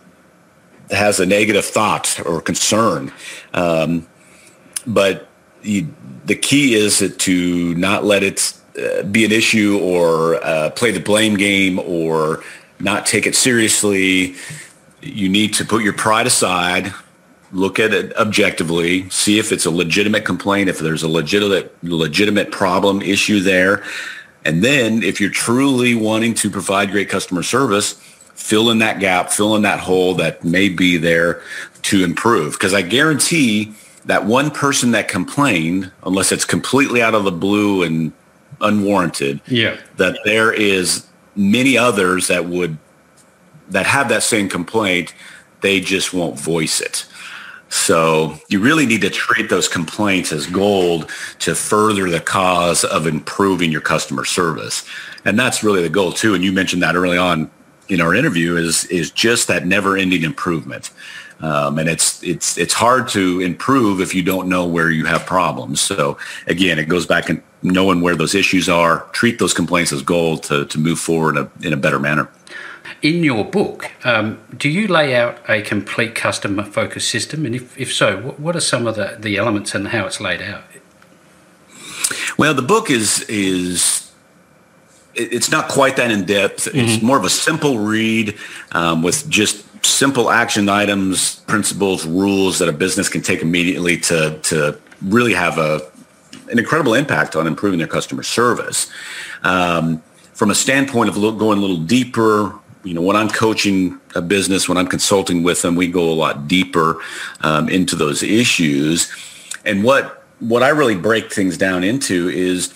has 0.90 1.20
a 1.20 1.26
negative 1.26 1.66
thought 1.66 2.18
or 2.24 2.40
concern 2.40 3.12
um, 3.52 4.06
but 4.86 5.28
you, 5.64 5.88
the 6.26 6.36
key 6.36 6.74
is 6.74 7.14
to 7.18 7.74
not 7.74 8.04
let 8.04 8.22
it 8.22 8.54
uh, 8.78 9.02
be 9.04 9.24
an 9.24 9.32
issue 9.32 9.78
or 9.82 10.36
uh, 10.44 10.70
play 10.70 10.90
the 10.90 11.00
blame 11.00 11.36
game 11.36 11.78
or 11.78 12.42
not 12.80 13.06
take 13.06 13.26
it 13.26 13.34
seriously. 13.34 14.34
You 15.00 15.28
need 15.28 15.54
to 15.54 15.64
put 15.64 15.82
your 15.82 15.92
pride 15.92 16.26
aside, 16.26 16.92
look 17.52 17.78
at 17.78 17.92
it 17.92 18.16
objectively, 18.16 19.08
see 19.10 19.38
if 19.38 19.52
it's 19.52 19.66
a 19.66 19.70
legitimate 19.70 20.24
complaint, 20.24 20.68
if 20.68 20.78
there's 20.78 21.02
a 21.02 21.08
legitimate 21.08 21.74
legitimate 21.82 22.50
problem 22.50 23.02
issue 23.02 23.40
there. 23.40 23.84
And 24.44 24.62
then 24.62 25.02
if 25.02 25.20
you're 25.20 25.30
truly 25.30 25.94
wanting 25.94 26.34
to 26.34 26.50
provide 26.50 26.90
great 26.90 27.08
customer 27.08 27.42
service, 27.42 27.92
fill 28.34 28.70
in 28.70 28.78
that 28.80 28.98
gap, 28.98 29.30
fill 29.30 29.56
in 29.56 29.62
that 29.62 29.80
hole 29.80 30.14
that 30.16 30.44
may 30.44 30.68
be 30.68 30.98
there 30.98 31.42
to 31.82 32.04
improve. 32.04 32.52
Because 32.52 32.74
I 32.74 32.82
guarantee 32.82 33.72
that 34.04 34.26
one 34.26 34.50
person 34.50 34.90
that 34.92 35.08
complained, 35.08 35.90
unless 36.04 36.32
it's 36.32 36.44
completely 36.44 37.02
out 37.02 37.14
of 37.14 37.24
the 37.24 37.32
blue 37.32 37.82
and 37.82 38.12
unwarranted. 38.60 39.40
Yeah. 39.46 39.78
That 39.96 40.18
there 40.24 40.52
is 40.52 41.06
many 41.36 41.76
others 41.76 42.28
that 42.28 42.46
would 42.46 42.78
that 43.68 43.86
have 43.86 44.08
that 44.10 44.22
same 44.22 44.48
complaint, 44.48 45.14
they 45.62 45.80
just 45.80 46.12
won't 46.12 46.38
voice 46.38 46.80
it. 46.80 47.06
So 47.70 48.38
you 48.48 48.60
really 48.60 48.86
need 48.86 49.00
to 49.00 49.10
treat 49.10 49.48
those 49.48 49.66
complaints 49.66 50.32
as 50.32 50.46
gold 50.46 51.10
to 51.40 51.54
further 51.54 52.08
the 52.08 52.20
cause 52.20 52.84
of 52.84 53.06
improving 53.06 53.72
your 53.72 53.80
customer 53.80 54.24
service. 54.24 54.84
And 55.24 55.38
that's 55.38 55.64
really 55.64 55.82
the 55.82 55.88
goal 55.88 56.12
too. 56.12 56.34
And 56.34 56.44
you 56.44 56.52
mentioned 56.52 56.82
that 56.82 56.94
early 56.94 57.18
on 57.18 57.50
in 57.88 58.00
our 58.00 58.14
interview 58.14 58.56
is 58.56 58.84
is 58.86 59.10
just 59.10 59.48
that 59.48 59.66
never 59.66 59.96
ending 59.96 60.22
improvement. 60.22 60.90
Um, 61.44 61.78
and 61.78 61.90
it's 61.90 62.22
it's 62.22 62.56
it's 62.56 62.72
hard 62.72 63.06
to 63.08 63.40
improve 63.40 64.00
if 64.00 64.14
you 64.14 64.22
don't 64.22 64.48
know 64.48 64.64
where 64.66 64.90
you 64.90 65.04
have 65.04 65.26
problems. 65.26 65.78
So 65.78 66.16
again, 66.46 66.78
it 66.78 66.88
goes 66.88 67.06
back 67.06 67.28
and 67.28 67.42
knowing 67.62 68.00
where 68.00 68.16
those 68.16 68.34
issues 68.34 68.66
are, 68.68 69.06
treat 69.12 69.38
those 69.38 69.52
complaints 69.52 69.92
as 69.92 70.00
gold 70.00 70.42
to, 70.44 70.64
to 70.64 70.78
move 70.78 70.98
forward 70.98 71.36
in 71.36 71.42
a, 71.44 71.66
in 71.66 71.72
a 71.74 71.76
better 71.76 71.98
manner. 71.98 72.30
In 73.02 73.22
your 73.22 73.44
book, 73.44 73.90
um, 74.06 74.38
do 74.56 74.70
you 74.70 74.88
lay 74.88 75.14
out 75.14 75.38
a 75.46 75.60
complete 75.60 76.14
customer 76.14 76.64
focused 76.64 77.10
system? 77.10 77.44
And 77.44 77.54
if, 77.54 77.78
if 77.78 77.92
so, 77.92 78.20
what, 78.20 78.40
what 78.40 78.56
are 78.56 78.60
some 78.60 78.86
of 78.86 78.96
the, 78.96 79.16
the 79.18 79.36
elements 79.36 79.74
and 79.74 79.88
how 79.88 80.06
it's 80.06 80.20
laid 80.20 80.40
out? 80.40 80.62
Well, 82.38 82.54
the 82.54 82.62
book 82.62 82.90
is 82.90 83.20
is 83.28 84.10
it's 85.14 85.50
not 85.50 85.68
quite 85.68 85.96
that 85.96 86.10
in 86.10 86.24
depth. 86.24 86.64
Mm-hmm. 86.64 86.78
It's 86.78 87.02
more 87.02 87.18
of 87.18 87.24
a 87.24 87.30
simple 87.30 87.78
read 87.80 88.34
um, 88.72 89.02
with 89.02 89.28
just 89.28 89.64
simple 89.84 90.30
action 90.30 90.68
items, 90.68 91.36
principles, 91.40 92.06
rules 92.06 92.58
that 92.58 92.68
a 92.68 92.72
business 92.72 93.08
can 93.08 93.22
take 93.22 93.42
immediately 93.42 93.98
to 93.98 94.38
to 94.42 94.78
really 95.02 95.34
have 95.34 95.58
a 95.58 95.80
an 96.50 96.58
incredible 96.58 96.94
impact 96.94 97.36
on 97.36 97.46
improving 97.46 97.78
their 97.78 97.88
customer 97.88 98.22
service. 98.22 98.90
Um, 99.42 100.02
from 100.34 100.50
a 100.50 100.54
standpoint 100.54 101.08
of 101.08 101.14
going 101.14 101.58
a 101.58 101.60
little 101.60 101.78
deeper, 101.78 102.58
you 102.82 102.92
know, 102.92 103.00
when 103.00 103.16
I'm 103.16 103.28
coaching 103.28 104.00
a 104.14 104.20
business, 104.20 104.68
when 104.68 104.76
I'm 104.76 104.86
consulting 104.86 105.42
with 105.42 105.62
them, 105.62 105.76
we 105.76 105.88
go 105.88 106.10
a 106.10 106.12
lot 106.12 106.48
deeper 106.48 107.00
um, 107.40 107.68
into 107.68 107.96
those 107.96 108.22
issues. 108.22 109.12
And 109.64 109.84
what 109.84 110.24
what 110.40 110.62
I 110.62 110.68
really 110.70 110.96
break 110.96 111.32
things 111.32 111.56
down 111.56 111.84
into 111.84 112.28
is 112.28 112.74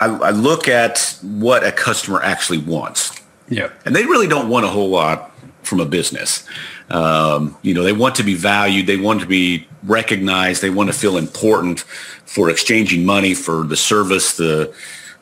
I, 0.00 0.06
I 0.06 0.30
look 0.30 0.68
at 0.68 1.16
what 1.22 1.64
a 1.64 1.72
customer 1.72 2.22
actually 2.22 2.58
wants. 2.58 3.18
Yeah. 3.48 3.70
And 3.84 3.94
they 3.94 4.04
really 4.04 4.26
don't 4.26 4.48
want 4.48 4.64
a 4.66 4.68
whole 4.68 4.90
lot 4.90 5.33
from 5.66 5.80
a 5.80 5.86
business. 5.86 6.46
Um, 6.90 7.56
you 7.62 7.74
know, 7.74 7.82
they 7.82 7.92
want 7.92 8.14
to 8.16 8.22
be 8.22 8.34
valued. 8.34 8.86
They 8.86 8.96
want 8.96 9.20
to 9.20 9.26
be 9.26 9.66
recognized. 9.82 10.62
They 10.62 10.70
want 10.70 10.88
to 10.90 10.98
feel 10.98 11.16
important 11.16 11.80
for 11.80 12.50
exchanging 12.50 13.04
money 13.04 13.34
for 13.34 13.64
the 13.64 13.76
service, 13.76 14.36
the, 14.36 14.74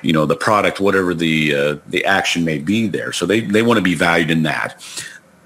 you 0.03 0.13
know, 0.13 0.27
the 0.27 0.37
product, 0.37 0.81
whatever 0.81 1.15
the, 1.15 1.55
uh, 1.55 1.77
the 1.89 2.05
action 2.05 2.45
may 2.45 2.59
be 2.59 2.89
there. 2.89 3.13
So 3.13 3.27
they, 3.27 3.41
they 3.41 3.63
want 3.63 3.79
to 3.79 3.83
be 3.83 3.95
valued 3.95 4.31
in 4.31 4.43
that. 4.45 4.83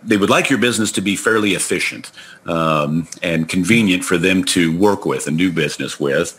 They 0.02 0.16
would 0.16 0.30
like 0.30 0.48
your 0.48 0.58
business 0.58 0.92
to 0.92 1.00
be 1.00 1.16
fairly 1.16 1.54
efficient 1.54 2.12
um, 2.46 3.08
and 3.22 3.48
convenient 3.48 4.04
for 4.04 4.16
them 4.16 4.44
to 4.44 4.76
work 4.76 5.04
with 5.04 5.26
and 5.26 5.36
do 5.36 5.50
business 5.50 5.98
with. 5.98 6.38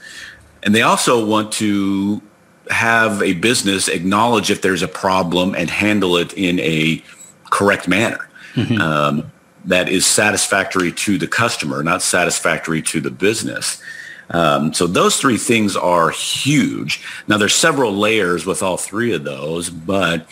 And 0.63 0.73
they 0.73 0.83
also 0.83 1.25
want 1.25 1.51
to 1.53 2.21
have 2.69 3.21
a 3.21 3.33
business 3.33 3.87
acknowledge 3.87 4.49
if 4.49 4.61
there's 4.61 4.81
a 4.81 4.87
problem 4.87 5.55
and 5.55 5.69
handle 5.69 6.17
it 6.17 6.33
in 6.33 6.59
a 6.59 7.01
correct 7.49 7.87
manner 7.87 8.26
mm-hmm. 8.57 8.81
um, 8.81 9.31
that 9.65 9.89
is 9.89 10.05
satisfactory 10.05 10.91
to 10.91 11.17
the 11.17 11.27
customer, 11.27 11.83
not 11.83 12.01
satisfactory 12.01 12.81
to 12.81 13.01
the 13.01 13.11
business. 13.11 13.81
Um, 14.29 14.73
so 14.73 14.87
those 14.87 15.17
three 15.17 15.37
things 15.37 15.75
are 15.77 16.09
huge. 16.09 17.03
Now 17.27 17.37
there's 17.37 17.55
several 17.55 17.93
layers 17.93 18.45
with 18.45 18.61
all 18.61 18.77
three 18.77 19.13
of 19.13 19.23
those, 19.23 19.69
but 19.69 20.27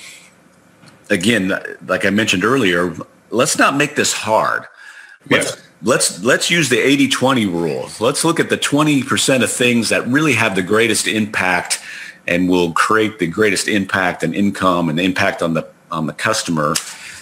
again, 1.09 1.53
like 1.87 2.05
I 2.05 2.09
mentioned 2.09 2.43
earlier, 2.43 2.93
let's 3.29 3.57
not 3.57 3.75
make 3.75 3.95
this 3.95 4.11
hard. 4.11 4.65
Let's, 5.29 5.61
let's 5.81 6.23
let's 6.23 6.51
use 6.51 6.69
the 6.69 6.77
80-20 6.77 7.47
rule. 7.51 7.89
Let's 7.99 8.23
look 8.23 8.39
at 8.39 8.49
the 8.49 8.57
20% 8.57 9.43
of 9.43 9.51
things 9.51 9.89
that 9.89 10.05
really 10.07 10.33
have 10.33 10.55
the 10.55 10.61
greatest 10.61 11.07
impact 11.07 11.79
and 12.27 12.49
will 12.49 12.73
create 12.73 13.19
the 13.19 13.27
greatest 13.27 13.67
impact 13.67 14.23
and 14.23 14.35
income 14.35 14.89
and 14.89 14.99
impact 14.99 15.41
on 15.41 15.53
the 15.53 15.67
on 15.91 16.05
the 16.07 16.13
customer 16.13 16.75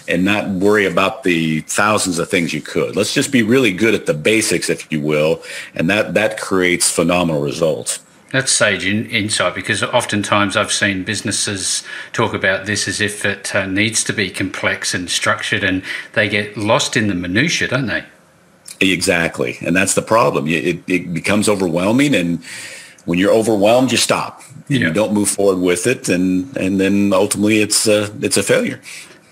and 0.08 0.24
not 0.24 0.48
worry 0.48 0.86
about 0.86 1.22
the 1.22 1.60
thousands 1.62 2.18
of 2.18 2.28
things 2.28 2.52
you 2.52 2.60
could. 2.60 2.96
Let's 2.96 3.14
just 3.14 3.32
be 3.32 3.42
really 3.42 3.72
good 3.72 3.94
at 3.94 4.06
the 4.06 4.14
basics, 4.14 4.68
if 4.68 4.90
you 4.92 5.00
will, 5.00 5.42
and 5.74 5.88
that 5.90 6.14
that 6.14 6.38
creates 6.38 6.90
phenomenal 6.90 7.42
results. 7.42 8.00
That's 8.32 8.50
sage 8.50 8.84
in, 8.84 9.06
insight 9.10 9.54
because 9.54 9.82
oftentimes 9.82 10.56
I've 10.56 10.72
seen 10.72 11.04
businesses 11.04 11.84
talk 12.12 12.34
about 12.34 12.66
this 12.66 12.88
as 12.88 13.00
if 13.00 13.24
it 13.24 13.54
uh, 13.54 13.66
needs 13.66 14.02
to 14.04 14.12
be 14.12 14.28
complex 14.28 14.92
and 14.92 15.08
structured, 15.08 15.62
and 15.62 15.82
they 16.14 16.28
get 16.28 16.56
lost 16.56 16.96
in 16.96 17.06
the 17.06 17.14
minutia, 17.14 17.68
don't 17.68 17.86
they? 17.86 18.04
Exactly, 18.80 19.56
and 19.60 19.76
that's 19.76 19.94
the 19.94 20.02
problem. 20.02 20.48
It, 20.48 20.82
it 20.88 21.14
becomes 21.14 21.48
overwhelming, 21.48 22.14
and 22.14 22.42
when 23.04 23.18
you're 23.20 23.32
overwhelmed, 23.32 23.92
you 23.92 23.98
stop. 23.98 24.42
Yeah. 24.66 24.78
You 24.78 24.92
don't 24.92 25.12
move 25.12 25.28
forward 25.28 25.60
with 25.60 25.86
it, 25.86 26.08
and 26.08 26.56
and 26.56 26.80
then 26.80 27.12
ultimately 27.12 27.60
it's 27.60 27.86
a, 27.86 28.12
it's 28.20 28.36
a 28.36 28.42
failure. 28.42 28.80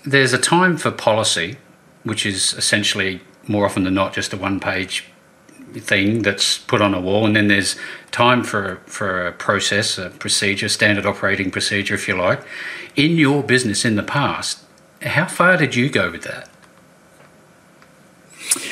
There's 0.05 0.33
a 0.33 0.37
time 0.37 0.77
for 0.77 0.91
policy, 0.91 1.57
which 2.03 2.25
is 2.25 2.53
essentially 2.53 3.21
more 3.47 3.65
often 3.65 3.83
than 3.83 3.93
not 3.93 4.13
just 4.13 4.33
a 4.33 4.37
one-page 4.37 5.05
thing 5.79 6.21
that's 6.21 6.57
put 6.57 6.81
on 6.81 6.93
a 6.93 7.01
wall, 7.01 7.25
and 7.25 7.35
then 7.35 7.47
there's 7.47 7.75
time 8.11 8.43
for 8.43 8.81
for 8.85 9.25
a 9.27 9.31
process, 9.31 9.97
a 9.97 10.09
procedure, 10.09 10.69
standard 10.69 11.05
operating 11.05 11.49
procedure, 11.51 11.95
if 11.95 12.07
you 12.07 12.15
like. 12.15 12.41
In 12.95 13.17
your 13.17 13.43
business 13.43 13.85
in 13.85 13.95
the 13.95 14.03
past, 14.03 14.59
how 15.01 15.25
far 15.25 15.57
did 15.57 15.75
you 15.75 15.89
go 15.89 16.11
with 16.11 16.23
that? 16.23 16.49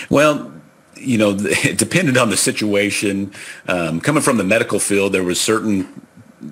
Well, 0.10 0.52
you 0.96 1.18
know, 1.18 1.36
it 1.40 1.78
depended 1.78 2.18
on 2.18 2.30
the 2.30 2.38
situation. 2.38 3.34
Um, 3.68 4.02
coming 4.02 4.22
from 4.22 4.38
the 4.38 4.44
medical 4.44 4.80
field, 4.80 5.14
there 5.14 5.24
was 5.24 5.40
certain 5.40 6.06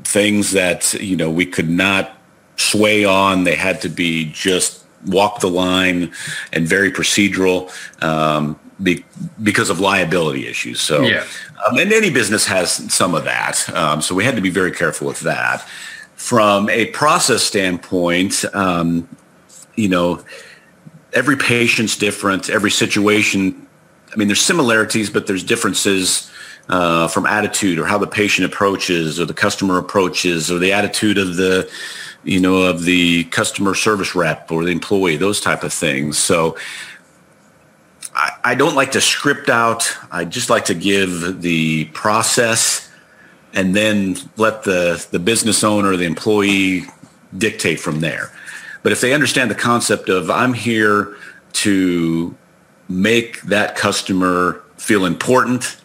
things 0.03 0.51
that 0.51 0.93
you 0.95 1.15
know 1.15 1.29
we 1.29 1.45
could 1.45 1.69
not 1.69 2.15
sway 2.59 3.05
on. 3.05 3.43
They 3.43 3.55
had 3.55 3.81
to 3.81 3.89
be 3.89 4.31
just 4.31 4.83
walk 5.05 5.39
the 5.39 5.49
line 5.49 6.11
and 6.53 6.67
very 6.67 6.91
procedural. 6.91 7.71
Um, 8.03 8.59
be, 8.81 9.03
because 9.43 9.69
of 9.69 9.79
liability 9.79 10.47
issues. 10.47 10.79
So, 10.79 11.01
yeah. 11.01 11.25
um, 11.67 11.77
and 11.77 11.91
any 11.91 12.09
business 12.09 12.45
has 12.45 12.71
some 12.93 13.13
of 13.13 13.25
that. 13.25 13.67
Um, 13.75 14.01
so 14.01 14.15
we 14.15 14.23
had 14.23 14.35
to 14.35 14.41
be 14.41 14.49
very 14.49 14.71
careful 14.71 15.05
with 15.07 15.19
that. 15.21 15.67
From 16.15 16.69
a 16.69 16.85
process 16.87 17.43
standpoint, 17.43 18.45
um, 18.53 19.07
you 19.75 19.89
know, 19.89 20.23
every 21.13 21.35
patient's 21.35 21.97
different. 21.97 22.49
Every 22.49 22.71
situation, 22.71 23.67
I 24.13 24.15
mean, 24.15 24.27
there's 24.27 24.41
similarities, 24.41 25.09
but 25.09 25.27
there's 25.27 25.43
differences 25.43 26.31
uh, 26.69 27.07
from 27.07 27.25
attitude 27.25 27.79
or 27.79 27.85
how 27.85 27.97
the 27.97 28.07
patient 28.07 28.45
approaches 28.45 29.19
or 29.19 29.25
the 29.25 29.33
customer 29.33 29.77
approaches 29.77 30.51
or 30.51 30.59
the 30.59 30.71
attitude 30.71 31.17
of 31.17 31.35
the, 31.35 31.69
you 32.23 32.39
know, 32.39 32.63
of 32.63 32.83
the 32.83 33.23
customer 33.25 33.75
service 33.75 34.15
rep 34.15 34.51
or 34.51 34.63
the 34.63 34.71
employee, 34.71 35.17
those 35.17 35.39
type 35.39 35.63
of 35.63 35.73
things. 35.73 36.17
So 36.17 36.57
I, 38.13 38.31
I 38.43 38.55
don't 38.55 38.75
like 38.75 38.91
to 38.93 39.01
script 39.01 39.49
out. 39.49 39.97
I 40.11 40.25
just 40.25 40.49
like 40.49 40.65
to 40.65 40.73
give 40.73 41.41
the 41.41 41.85
process 41.85 42.89
and 43.53 43.75
then 43.75 44.17
let 44.37 44.63
the, 44.63 45.05
the 45.11 45.19
business 45.19 45.63
owner, 45.63 45.95
the 45.95 46.05
employee 46.05 46.83
dictate 47.35 47.79
from 47.79 48.01
there. 48.01 48.31
But 48.83 48.91
if 48.91 49.01
they 49.01 49.13
understand 49.13 49.51
the 49.51 49.55
concept 49.55 50.09
of 50.09 50.29
I'm 50.29 50.53
here 50.53 51.15
to 51.53 52.35
make 52.87 53.41
that 53.43 53.75
customer 53.75 54.63
feel 54.77 55.05
important 55.05 55.77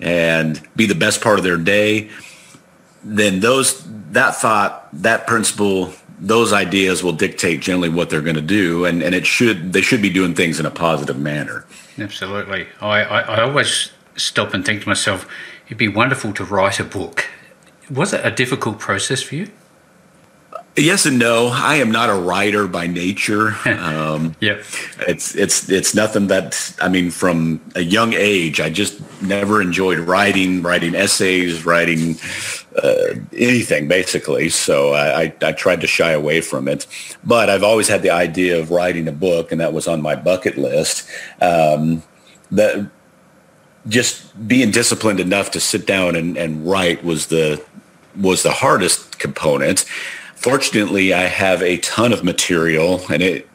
and 0.00 0.60
be 0.76 0.86
the 0.86 0.94
best 0.94 1.20
part 1.20 1.38
of 1.38 1.44
their 1.44 1.56
day, 1.56 2.10
then 3.02 3.40
those 3.40 3.82
that 4.12 4.36
thought, 4.36 4.79
that 4.92 5.26
principle 5.26 5.92
those 6.20 6.52
ideas 6.52 7.02
will 7.02 7.12
dictate 7.12 7.60
generally 7.60 7.88
what 7.88 8.10
they're 8.10 8.20
going 8.20 8.36
to 8.36 8.42
do, 8.42 8.84
and, 8.84 9.02
and 9.02 9.14
it 9.14 9.26
should 9.26 9.72
they 9.72 9.80
should 9.80 10.02
be 10.02 10.10
doing 10.10 10.34
things 10.34 10.60
in 10.60 10.66
a 10.66 10.70
positive 10.70 11.18
manner. 11.18 11.64
Absolutely. 11.98 12.66
I, 12.80 13.02
I, 13.02 13.20
I 13.20 13.40
always 13.42 13.90
stop 14.16 14.54
and 14.54 14.64
think 14.64 14.82
to 14.82 14.88
myself, 14.88 15.26
it'd 15.66 15.78
be 15.78 15.88
wonderful 15.88 16.32
to 16.34 16.44
write 16.44 16.78
a 16.78 16.84
book. 16.84 17.26
Was 17.90 18.12
it 18.12 18.24
a 18.24 18.30
difficult 18.30 18.78
process 18.78 19.22
for 19.22 19.34
you? 19.34 19.50
Yes 20.76 21.04
and 21.04 21.18
no. 21.18 21.48
I 21.48 21.76
am 21.76 21.90
not 21.90 22.10
a 22.10 22.14
writer 22.14 22.66
by 22.66 22.86
nature. 22.86 23.56
Um, 23.80 24.36
yeah, 24.40 24.62
it's 25.08 25.34
it's 25.34 25.68
it's 25.68 25.94
nothing 25.94 26.28
that 26.28 26.74
I 26.80 26.88
mean. 26.88 27.10
From 27.10 27.60
a 27.74 27.80
young 27.80 28.12
age, 28.12 28.60
I 28.60 28.70
just 28.70 29.00
never 29.22 29.60
enjoyed 29.60 29.98
writing, 29.98 30.62
writing 30.62 30.94
essays, 30.94 31.64
writing 31.64 32.16
uh, 32.82 33.14
anything 33.32 33.88
basically. 33.88 34.48
So 34.48 34.92
I, 34.92 35.22
I, 35.22 35.34
I 35.42 35.52
tried 35.52 35.80
to 35.80 35.86
shy 35.86 36.12
away 36.12 36.40
from 36.40 36.68
it. 36.68 36.86
But 37.24 37.50
I've 37.50 37.62
always 37.62 37.88
had 37.88 38.02
the 38.02 38.10
idea 38.10 38.58
of 38.58 38.70
writing 38.70 39.08
a 39.08 39.12
book, 39.12 39.50
and 39.50 39.60
that 39.60 39.72
was 39.72 39.88
on 39.88 40.02
my 40.02 40.14
bucket 40.14 40.56
list. 40.56 41.08
Um, 41.40 42.02
that 42.50 42.90
just 43.88 44.46
being 44.46 44.70
disciplined 44.70 45.20
enough 45.20 45.50
to 45.52 45.60
sit 45.60 45.86
down 45.86 46.16
and, 46.16 46.36
and 46.36 46.66
write 46.66 47.02
was 47.04 47.26
the 47.26 47.64
was 48.16 48.42
the 48.42 48.52
hardest 48.52 49.18
component 49.18 49.84
fortunately, 50.40 51.12
I 51.12 51.24
have 51.24 51.62
a 51.62 51.76
ton 51.78 52.12
of 52.14 52.24
material, 52.24 53.02
and 53.12 53.22
it, 53.22 53.48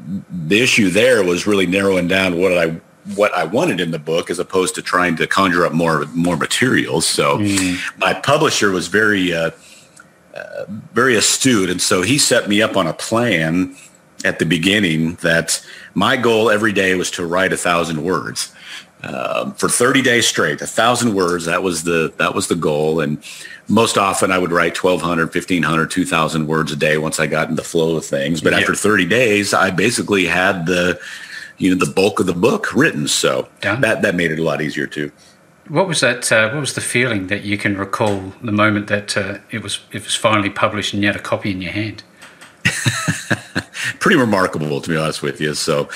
the 0.48 0.62
issue 0.62 0.89
there 0.89 1.24
was 1.24 1.48
really 1.48 1.65
narrowing 1.65 2.08
down 2.08 2.39
what 2.39 2.58
I 2.58 2.80
what 3.15 3.32
I 3.34 3.43
wanted 3.43 3.80
in 3.80 3.91
the 3.91 4.00
book, 4.00 4.30
as 4.30 4.39
opposed 4.39 4.74
to 4.76 4.82
trying 4.82 5.15
to 5.17 5.28
conjure 5.28 5.65
up 5.65 5.74
more 5.74 6.06
more 6.13 6.38
materials. 6.38 7.06
So, 7.06 7.39
mm. 7.39 7.78
my 7.98 8.13
publisher 8.13 8.71
was 8.71 8.88
very 8.88 9.34
uh, 9.34 9.52
uh, 10.36 10.65
very 10.93 11.15
astute, 11.15 11.69
and 11.69 11.82
so 11.82 12.04
he 12.04 12.17
set 12.17 12.48
me 12.48 12.62
up 12.62 12.78
on 12.78 12.88
a 12.88 12.93
plan 12.93 13.76
at 14.24 14.39
the 14.39 14.45
beginning 14.45 15.15
that 15.15 15.63
my 15.93 16.17
goal 16.17 16.50
every 16.50 16.71
day 16.71 16.95
was 16.95 17.12
to 17.12 17.26
write 17.26 17.52
a 17.52 17.58
thousand 17.58 18.04
words. 18.04 18.54
Um, 19.04 19.54
for 19.54 19.69
30 19.69 20.02
days 20.02 20.26
straight, 20.26 20.62
a 20.62 20.67
thousand 20.67 21.13
words. 21.13 21.45
That 21.45 21.62
was 21.62 21.84
the 21.84 22.13
that 22.17 22.34
was 22.34 22.48
the 22.48 22.56
goal, 22.56 23.02
and 23.02 23.24
most 23.67 23.97
often 23.97 24.32
I 24.32 24.38
would 24.38 24.51
write 24.51 24.82
1,200, 24.82 25.34
1,500, 25.34 25.89
2,000 25.89 26.47
words 26.47 26.71
a 26.71 26.75
day 26.75 26.97
once 26.97 27.19
I 27.19 27.28
got 27.28 27.49
in 27.49 27.56
the 27.56 27.63
flow 27.63 27.95
of 27.95 28.06
things. 28.06 28.41
But 28.41 28.54
yeah. 28.54 28.60
after 28.60 28.75
30 28.75 29.06
days, 29.06 29.54
I 29.54 29.71
basically 29.71 30.25
had 30.25 30.65
the, 30.65 30.99
you 31.58 31.71
know, 31.73 31.84
the 31.84 31.91
bulk 31.91 32.19
of 32.19 32.28
the 32.28 32.34
book 32.34 32.73
written. 32.75 33.08
So 33.08 33.47
Done. 33.62 33.82
that, 33.82 34.01
that 34.04 34.15
made 34.15 34.32
it 34.32 34.39
a 34.39 34.43
lot 34.43 34.62
easier 34.62 34.88
too. 34.88 35.12
What 35.67 35.88
was 35.88 35.99
that? 36.01 36.32
Uh, 36.32 36.51
what 36.51 36.60
was 36.60 36.75
the 36.75 36.82
feeling 36.82 37.25
that 37.28 37.43
you 37.43 37.58
can 37.58 37.75
recall 37.75 38.34
the 38.43 38.51
moment 38.51 38.86
that 38.88 39.17
uh, 39.17 39.39
it 39.49 39.63
was 39.63 39.80
it 39.91 40.04
was 40.04 40.13
finally 40.13 40.51
published 40.51 40.93
and 40.93 41.01
you 41.01 41.10
had 41.10 41.15
a 41.15 41.19
copy 41.19 41.49
in 41.49 41.60
your 41.60 41.71
hand? 41.71 42.04
Pretty 43.99 44.15
remarkable, 44.15 44.80
to 44.80 44.89
be 44.89 44.95
honest 44.95 45.23
with 45.23 45.41
you. 45.41 45.56
So, 45.56 45.89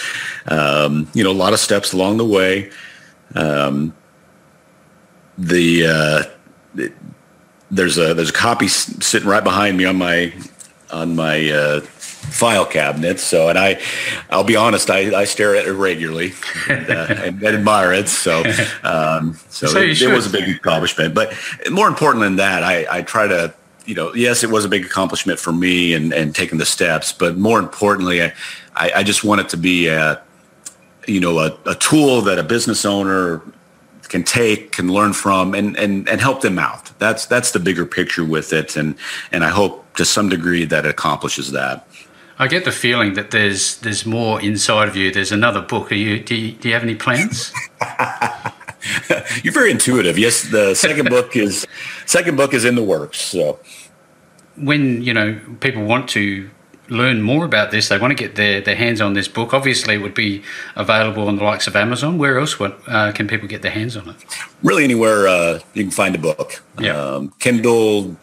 um, 0.47 1.07
you 1.13 1.23
know, 1.23 1.29
a 1.29 1.33
lot 1.33 1.53
of 1.53 1.59
steps 1.59 1.93
along 1.93 2.17
the 2.17 2.25
way. 2.25 2.71
Um, 3.35 3.95
the 5.37 5.85
uh, 5.85 6.23
it, 6.75 6.93
there's 7.71 7.97
a 7.97 8.13
there's 8.13 8.29
a 8.29 8.33
copy 8.33 8.67
sitting 8.67 9.27
right 9.27 9.43
behind 9.43 9.77
me 9.77 9.85
on 9.85 9.97
my 9.97 10.33
on 10.91 11.15
my 11.15 11.49
uh, 11.51 11.81
file 11.81 12.65
cabinet. 12.65 13.19
So, 13.19 13.49
and 13.49 13.57
I, 13.57 13.79
I'll 14.29 14.43
be 14.43 14.55
honest, 14.55 14.89
I, 14.89 15.19
I 15.19 15.25
stare 15.25 15.55
at 15.55 15.67
it 15.67 15.73
regularly 15.73 16.33
and, 16.67 16.89
uh, 16.89 17.07
and, 17.23 17.43
admire 17.43 17.93
it. 17.93 18.09
So, 18.09 18.39
um, 18.83 19.35
so, 19.49 19.67
so 19.67 19.79
it, 19.79 20.01
it, 20.01 20.13
was 20.13 20.27
a 20.27 20.29
big 20.29 20.55
accomplishment. 20.55 21.13
But 21.13 21.33
more 21.71 21.87
important 21.87 22.23
than 22.23 22.37
that, 22.37 22.63
I, 22.63 22.85
I 22.89 23.01
try 23.01 23.27
to, 23.27 23.53
you 23.85 23.95
know, 23.95 24.13
yes, 24.13 24.43
it 24.43 24.49
was 24.49 24.65
a 24.65 24.69
big 24.69 24.85
accomplishment 24.85 25.39
for 25.39 25.51
me 25.51 25.93
and, 25.93 26.13
and 26.13 26.35
taking 26.35 26.57
the 26.57 26.65
steps. 26.65 27.11
But 27.11 27.37
more 27.37 27.59
importantly, 27.59 28.21
I, 28.21 28.31
I 28.75 29.03
just 29.03 29.23
want 29.23 29.41
it 29.41 29.49
to 29.49 29.57
be 29.57 29.87
a, 29.87 30.21
you 31.07 31.19
know, 31.19 31.39
a, 31.39 31.57
a 31.65 31.75
tool 31.75 32.21
that 32.21 32.37
a 32.37 32.43
business 32.43 32.85
owner 32.85 33.41
can 34.09 34.23
take, 34.23 34.71
can 34.71 34.91
learn 34.91 35.13
from, 35.13 35.53
and 35.53 35.77
and 35.77 36.09
and 36.09 36.19
help 36.19 36.41
them 36.41 36.59
out. 36.59 36.91
That's 36.99 37.25
that's 37.25 37.51
the 37.51 37.59
bigger 37.59 37.85
picture 37.85 38.25
with 38.25 38.51
it, 38.51 38.75
and 38.75 38.95
and 39.31 39.43
I 39.43 39.49
hope 39.49 39.93
to 39.95 40.05
some 40.05 40.29
degree 40.29 40.65
that 40.65 40.85
it 40.85 40.89
accomplishes 40.89 41.51
that. 41.51 41.87
I 42.37 42.47
get 42.47 42.65
the 42.65 42.71
feeling 42.71 43.13
that 43.13 43.31
there's 43.31 43.77
there's 43.77 44.05
more 44.05 44.41
inside 44.41 44.87
of 44.87 44.95
you. 44.95 45.11
There's 45.11 45.31
another 45.31 45.61
book. 45.61 45.91
Are 45.91 45.95
you 45.95 46.19
do 46.19 46.35
you, 46.35 46.51
do 46.53 46.67
you 46.69 46.73
have 46.73 46.83
any 46.83 46.95
plans? 46.95 47.53
You're 49.43 49.53
very 49.53 49.71
intuitive. 49.71 50.17
Yes, 50.17 50.43
the 50.43 50.73
second 50.73 51.09
book 51.09 51.35
is 51.35 51.67
second 52.05 52.37
book 52.37 52.53
is 52.53 52.65
in 52.65 52.75
the 52.75 52.83
works. 52.83 53.21
So 53.21 53.59
when 54.55 55.01
you 55.01 55.13
know 55.13 55.39
people 55.59 55.83
want 55.83 56.09
to 56.09 56.49
learn 56.89 57.21
more 57.21 57.45
about 57.45 57.71
this, 57.71 57.89
they 57.89 57.97
want 57.97 58.11
to 58.11 58.15
get 58.15 58.35
their, 58.35 58.61
their 58.61 58.75
hands 58.75 59.01
on 59.01 59.13
this 59.13 59.27
book, 59.27 59.53
obviously 59.53 59.95
it 59.95 59.99
would 59.99 60.13
be 60.13 60.43
available 60.75 61.27
on 61.27 61.37
the 61.37 61.43
likes 61.43 61.67
of 61.67 61.75
Amazon. 61.75 62.17
Where 62.17 62.39
else 62.39 62.59
what, 62.59 62.79
uh, 62.87 63.11
can 63.11 63.27
people 63.27 63.47
get 63.47 63.61
their 63.61 63.71
hands 63.71 63.95
on 63.95 64.09
it? 64.09 64.15
Really 64.63 64.83
anywhere 64.83 65.27
uh, 65.27 65.59
you 65.73 65.83
can 65.83 65.91
find 65.91 66.15
a 66.15 66.19
book. 66.19 66.61
Yeah. 66.79 66.99
Um, 66.99 67.33
Kindle, 67.39 68.17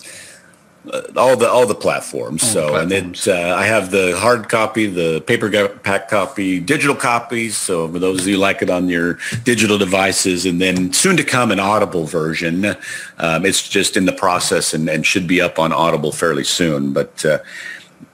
uh, 0.93 1.03
all 1.17 1.37
the 1.37 1.51
all 1.51 1.67
the 1.67 1.75
platforms. 1.75 2.43
All 2.43 2.49
so 2.49 2.61
the 2.61 2.69
platforms. 2.69 3.27
and 3.27 3.27
then 3.27 3.51
uh, 3.51 3.57
I 3.57 3.67
have 3.67 3.91
the 3.91 4.17
hard 4.17 4.49
copy, 4.49 4.87
the 4.87 5.21
paperback 5.21 6.09
copy, 6.09 6.61
digital 6.61 6.95
copies. 6.95 7.57
So 7.57 7.91
for 7.91 7.99
those 7.99 8.21
of 8.21 8.29
you 8.29 8.37
like 8.37 8.63
it 8.63 8.71
on 8.71 8.89
your 8.89 9.19
digital 9.45 9.79
devices, 9.79 10.47
and 10.47 10.61
then 10.61 10.93
soon 10.93 11.17
to 11.17 11.25
come 11.25 11.51
an 11.51 11.61
Audible 11.61 12.05
version. 12.05 12.77
Um, 13.19 13.45
it's 13.45 13.69
just 13.69 13.97
in 13.97 14.05
the 14.05 14.13
process 14.13 14.75
and, 14.75 14.89
and, 14.89 15.07
should 15.07 15.27
be 15.27 15.41
up 15.41 15.59
on 15.59 15.73
Audible 15.73 16.13
fairly 16.13 16.45
soon. 16.45 16.93
But 16.93 17.25
uh, 17.25 17.39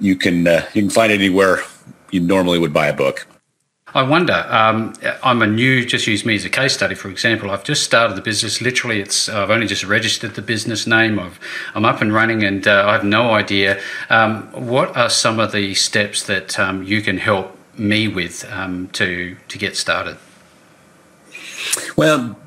you 0.01 0.16
can 0.16 0.47
uh, 0.47 0.66
you 0.75 0.83
can 0.83 0.90
find 0.90 1.12
anywhere 1.12 1.62
you 2.11 2.21
normally 2.21 2.59
would 2.59 2.73
buy 2.73 2.87
a 2.87 2.92
book. 2.92 3.27
I 3.95 4.03
wonder. 4.03 4.47
Um, 4.49 4.95
I'm 5.23 5.42
a 5.42 5.47
new. 5.47 5.85
Just 5.85 6.07
use 6.07 6.25
me 6.25 6.35
as 6.35 6.47
a 6.47 6.51
case 6.51 6.73
study, 6.73 6.95
for 6.95 7.11
example. 7.11 7.51
I've 7.51 7.64
just 7.64 7.83
started 7.83 8.16
the 8.16 8.23
business. 8.23 8.62
Literally, 8.62 9.01
it's. 9.01 9.29
I've 9.29 9.51
only 9.51 9.66
just 9.66 9.85
registered 9.85 10.35
the 10.35 10.42
business 10.42 10.87
name. 10.87 11.18
I've, 11.18 11.38
I'm 11.75 11.85
up 11.85 12.01
and 12.01 12.12
running, 12.12 12.42
and 12.42 12.66
uh, 12.66 12.85
I 12.87 12.92
have 12.92 13.05
no 13.05 13.33
idea. 13.35 13.81
Um, 14.09 14.45
what 14.53 14.97
are 14.97 15.11
some 15.11 15.38
of 15.38 15.53
the 15.53 15.75
steps 15.75 16.23
that 16.25 16.59
um, 16.59 16.83
you 16.83 17.03
can 17.03 17.18
help 17.18 17.59
me 17.77 18.09
with 18.09 18.51
um, 18.51 18.88
to 18.95 19.37
to 19.49 19.59
get 19.59 19.77
started? 19.77 20.16
Well, 21.95 22.38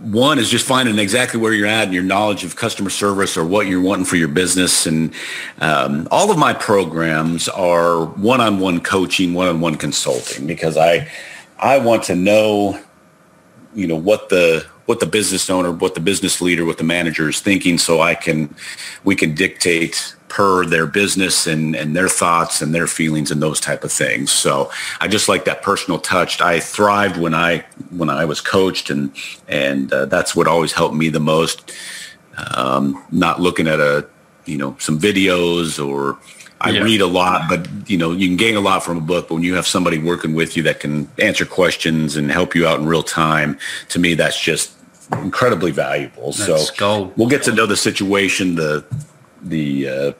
one 0.00 0.38
is 0.38 0.50
just 0.50 0.66
finding 0.66 0.98
exactly 0.98 1.38
where 1.40 1.52
you're 1.52 1.66
at 1.66 1.84
and 1.84 1.94
your 1.94 2.02
knowledge 2.02 2.44
of 2.44 2.56
customer 2.56 2.90
service 2.90 3.36
or 3.36 3.44
what 3.44 3.66
you're 3.66 3.80
wanting 3.80 4.04
for 4.04 4.16
your 4.16 4.28
business. 4.28 4.86
And 4.86 5.14
um, 5.60 6.08
all 6.10 6.30
of 6.30 6.38
my 6.38 6.52
programs 6.52 7.48
are 7.48 8.04
one-on-one 8.04 8.80
coaching, 8.80 9.34
one-on-one 9.34 9.76
consulting 9.76 10.46
because 10.46 10.76
I 10.76 11.08
I 11.58 11.78
want 11.78 12.02
to 12.04 12.16
know, 12.16 12.80
you 13.74 13.86
know, 13.86 13.96
what 13.96 14.28
the 14.30 14.66
what 14.86 15.00
the 15.00 15.06
business 15.06 15.48
owner, 15.48 15.70
what 15.70 15.94
the 15.94 16.00
business 16.00 16.40
leader, 16.40 16.64
what 16.64 16.78
the 16.78 16.84
manager 16.84 17.28
is 17.28 17.40
thinking, 17.40 17.78
so 17.78 18.00
I 18.00 18.14
can 18.14 18.54
we 19.04 19.14
can 19.14 19.34
dictate 19.34 20.14
per 20.32 20.64
their 20.64 20.86
business 20.86 21.46
and, 21.46 21.76
and 21.76 21.94
their 21.94 22.08
thoughts 22.08 22.62
and 22.62 22.74
their 22.74 22.86
feelings 22.86 23.30
and 23.30 23.42
those 23.42 23.60
type 23.60 23.84
of 23.84 23.92
things. 23.92 24.32
So 24.32 24.70
I 24.98 25.06
just 25.06 25.28
like 25.28 25.44
that 25.44 25.60
personal 25.60 25.98
touch. 25.98 26.40
I 26.40 26.58
thrived 26.58 27.18
when 27.18 27.34
I 27.34 27.66
when 27.90 28.08
I 28.08 28.24
was 28.24 28.40
coached, 28.40 28.88
and 28.88 29.14
and 29.46 29.92
uh, 29.92 30.06
that's 30.06 30.34
what 30.34 30.46
always 30.46 30.72
helped 30.72 30.96
me 30.96 31.10
the 31.10 31.20
most. 31.20 31.70
Um, 32.54 33.04
not 33.12 33.40
looking 33.40 33.68
at 33.68 33.78
a 33.78 34.08
you 34.44 34.58
know 34.58 34.76
some 34.78 34.98
videos 34.98 35.84
or 35.84 36.18
I 36.60 36.70
yeah. 36.70 36.82
read 36.82 37.00
a 37.00 37.06
lot, 37.06 37.48
but 37.48 37.68
you 37.90 37.98
know 37.98 38.12
you 38.12 38.28
can 38.28 38.36
gain 38.36 38.56
a 38.56 38.60
lot 38.60 38.84
from 38.84 38.98
a 38.98 39.00
book. 39.00 39.28
But 39.28 39.34
when 39.34 39.42
you 39.42 39.54
have 39.54 39.66
somebody 39.66 39.98
working 39.98 40.34
with 40.34 40.56
you 40.56 40.62
that 40.64 40.80
can 40.80 41.10
answer 41.18 41.44
questions 41.44 42.16
and 42.16 42.30
help 42.30 42.54
you 42.54 42.66
out 42.66 42.78
in 42.78 42.86
real 42.86 43.02
time, 43.02 43.58
to 43.88 43.98
me 43.98 44.14
that's 44.14 44.40
just 44.40 44.72
incredibly 45.12 45.72
valuable. 45.72 46.32
So 46.32 46.56
we'll 47.16 47.28
get 47.28 47.42
to 47.44 47.52
know 47.52 47.66
the 47.66 47.76
situation, 47.76 48.54
the 48.54 48.84
the 49.42 49.88
uh, 49.88 50.12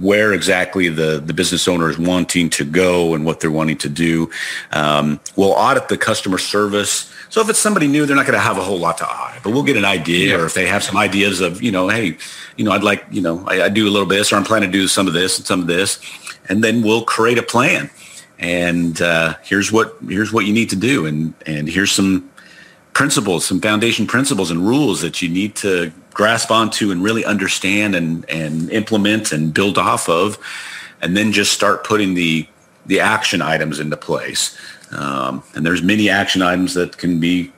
where 0.00 0.32
exactly 0.32 0.88
the, 0.88 1.22
the 1.24 1.34
business 1.34 1.68
owner 1.68 1.90
is 1.90 1.98
wanting 1.98 2.48
to 2.48 2.64
go 2.64 3.14
and 3.14 3.24
what 3.24 3.40
they're 3.40 3.50
wanting 3.50 3.76
to 3.78 3.88
do. 3.88 4.30
Um, 4.72 5.20
we'll 5.36 5.52
audit 5.52 5.88
the 5.88 5.98
customer 5.98 6.38
service. 6.38 7.12
So 7.30 7.40
if 7.40 7.48
it's 7.48 7.58
somebody 7.58 7.88
new, 7.88 8.06
they're 8.06 8.16
not 8.16 8.26
going 8.26 8.38
to 8.38 8.44
have 8.44 8.58
a 8.58 8.62
whole 8.62 8.78
lot 8.78 8.98
to 8.98 9.06
audit, 9.06 9.42
but 9.42 9.50
we'll 9.50 9.62
get 9.62 9.76
an 9.76 9.84
idea. 9.84 10.30
Yeah. 10.30 10.42
Or 10.42 10.46
if 10.46 10.54
they 10.54 10.66
have 10.66 10.82
some 10.82 10.96
ideas 10.96 11.40
of, 11.40 11.62
you 11.62 11.70
know, 11.70 11.88
hey, 11.88 12.16
you 12.56 12.64
know, 12.64 12.72
I'd 12.72 12.82
like, 12.82 13.04
you 13.10 13.22
know, 13.22 13.44
I, 13.46 13.62
I 13.64 13.68
do 13.68 13.86
a 13.86 13.90
little 13.90 14.06
bit 14.06 14.18
this, 14.18 14.32
or 14.32 14.36
I'm 14.36 14.44
planning 14.44 14.70
to 14.70 14.78
do 14.78 14.88
some 14.88 15.06
of 15.06 15.14
this 15.14 15.38
and 15.38 15.46
some 15.46 15.60
of 15.60 15.66
this, 15.66 16.00
and 16.48 16.62
then 16.62 16.82
we'll 16.82 17.04
create 17.04 17.38
a 17.38 17.42
plan. 17.42 17.90
And 18.38 19.00
uh, 19.00 19.34
here's 19.42 19.72
what 19.72 19.96
here's 20.08 20.32
what 20.32 20.44
you 20.44 20.52
need 20.52 20.70
to 20.70 20.76
do, 20.76 21.06
and 21.06 21.34
and 21.46 21.68
here's 21.68 21.90
some 21.90 22.30
principles, 22.92 23.44
some 23.44 23.60
foundation 23.60 24.06
principles 24.06 24.50
and 24.50 24.66
rules 24.66 25.00
that 25.00 25.22
you 25.22 25.28
need 25.28 25.54
to 25.56 25.92
grasp 26.12 26.50
onto 26.50 26.90
and 26.90 27.02
really 27.02 27.24
understand 27.24 27.94
and, 27.94 28.28
and 28.28 28.70
implement 28.70 29.30
and 29.30 29.54
build 29.54 29.78
off 29.78 30.08
of, 30.08 30.36
and 31.00 31.16
then 31.16 31.32
just 31.32 31.52
start 31.52 31.84
putting 31.84 32.14
the 32.14 32.46
the 32.86 33.00
action 33.00 33.42
items 33.42 33.80
into 33.80 33.96
place. 33.96 34.56
Um, 34.92 35.42
and 35.54 35.64
there's 35.64 35.82
many 35.82 36.08
action 36.08 36.42
items 36.42 36.74
that 36.74 36.96
can 36.98 37.20
be 37.20 37.52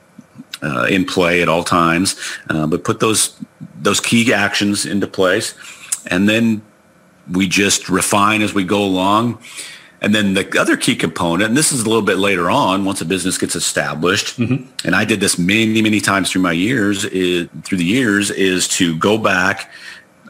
uh, 0.61 0.87
in 0.89 1.05
play 1.05 1.41
at 1.41 1.49
all 1.49 1.63
times, 1.63 2.19
uh, 2.49 2.67
but 2.67 2.83
put 2.83 2.99
those 2.99 3.37
those 3.81 3.99
key 3.99 4.31
actions 4.33 4.85
into 4.85 5.07
place, 5.07 5.55
and 6.07 6.29
then 6.29 6.61
we 7.31 7.47
just 7.47 7.89
refine 7.89 8.41
as 8.41 8.53
we 8.53 8.63
go 8.63 8.83
along. 8.83 9.39
And 10.03 10.15
then 10.15 10.33
the 10.33 10.59
other 10.59 10.77
key 10.77 10.95
component, 10.95 11.49
and 11.49 11.57
this 11.57 11.71
is 11.71 11.81
a 11.81 11.85
little 11.85 12.01
bit 12.01 12.17
later 12.17 12.49
on, 12.49 12.85
once 12.85 13.01
a 13.01 13.05
business 13.05 13.37
gets 13.37 13.55
established, 13.55 14.39
mm-hmm. 14.39 14.67
and 14.83 14.95
I 14.95 15.05
did 15.05 15.19
this 15.19 15.37
many, 15.37 15.79
many 15.79 16.01
times 16.01 16.31
through 16.31 16.41
my 16.41 16.53
years, 16.53 17.05
is, 17.05 17.47
through 17.63 17.77
the 17.77 17.85
years, 17.85 18.31
is 18.31 18.67
to 18.69 18.97
go 18.97 19.19
back 19.19 19.69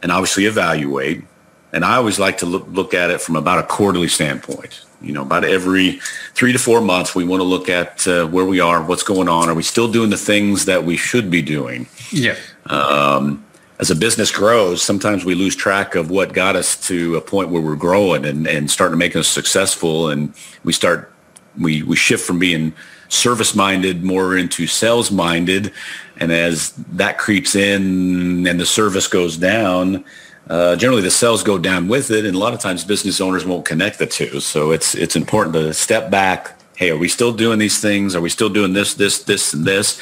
and 0.03 0.11
obviously 0.11 0.45
evaluate. 0.45 1.23
And 1.71 1.85
I 1.85 1.95
always 1.95 2.19
like 2.19 2.39
to 2.39 2.45
look, 2.45 2.67
look 2.67 2.93
at 2.93 3.11
it 3.11 3.21
from 3.21 3.37
about 3.37 3.59
a 3.59 3.63
quarterly 3.63 4.09
standpoint. 4.09 4.83
You 5.01 5.13
know, 5.13 5.23
about 5.23 5.43
every 5.43 5.99
three 6.33 6.51
to 6.53 6.59
four 6.59 6.81
months, 6.81 7.15
we 7.15 7.23
want 7.23 7.39
to 7.39 7.45
look 7.45 7.69
at 7.69 8.07
uh, 8.07 8.27
where 8.27 8.45
we 8.45 8.59
are, 8.59 8.83
what's 8.83 9.03
going 9.03 9.27
on. 9.27 9.49
Are 9.49 9.55
we 9.55 9.63
still 9.63 9.91
doing 9.91 10.09
the 10.09 10.17
things 10.17 10.65
that 10.65 10.83
we 10.83 10.95
should 10.97 11.31
be 11.31 11.41
doing? 11.41 11.87
Yeah. 12.11 12.35
Um, 12.67 13.43
as 13.79 13.89
a 13.89 13.95
business 13.95 14.31
grows, 14.31 14.83
sometimes 14.83 15.25
we 15.25 15.33
lose 15.33 15.55
track 15.55 15.95
of 15.95 16.11
what 16.11 16.33
got 16.33 16.55
us 16.55 16.87
to 16.87 17.15
a 17.15 17.21
point 17.21 17.49
where 17.49 17.63
we're 17.63 17.75
growing 17.75 18.25
and, 18.25 18.47
and 18.47 18.69
starting 18.69 18.93
to 18.93 18.97
make 18.97 19.15
us 19.15 19.27
successful. 19.27 20.09
And 20.09 20.35
we 20.63 20.71
start, 20.71 21.11
we, 21.59 21.81
we 21.81 21.95
shift 21.95 22.23
from 22.23 22.37
being 22.37 22.73
service 23.09 23.55
minded 23.55 24.03
more 24.03 24.37
into 24.37 24.67
sales 24.67 25.09
minded. 25.09 25.73
And 26.17 26.31
as 26.31 26.73
that 26.93 27.17
creeps 27.17 27.55
in 27.55 28.45
and 28.45 28.59
the 28.59 28.67
service 28.67 29.07
goes 29.07 29.35
down, 29.35 30.05
uh, 30.51 30.75
generally 30.75 31.01
the 31.01 31.09
sales 31.09 31.43
go 31.43 31.57
down 31.57 31.87
with 31.87 32.11
it. 32.11 32.25
And 32.25 32.35
a 32.35 32.37
lot 32.37 32.53
of 32.53 32.59
times 32.59 32.83
business 32.83 33.21
owners 33.21 33.45
won't 33.45 33.65
connect 33.65 33.99
the 33.99 34.05
two. 34.05 34.41
So 34.41 34.71
it's, 34.71 34.93
it's 34.95 35.15
important 35.15 35.53
to 35.55 35.73
step 35.73 36.11
back. 36.11 36.59
Hey, 36.75 36.91
are 36.91 36.97
we 36.97 37.07
still 37.07 37.31
doing 37.31 37.57
these 37.57 37.79
things? 37.79 38.15
Are 38.15 38.21
we 38.21 38.29
still 38.29 38.49
doing 38.49 38.73
this, 38.73 38.93
this, 38.93 39.23
this, 39.23 39.53
and 39.53 39.65
this? 39.65 39.99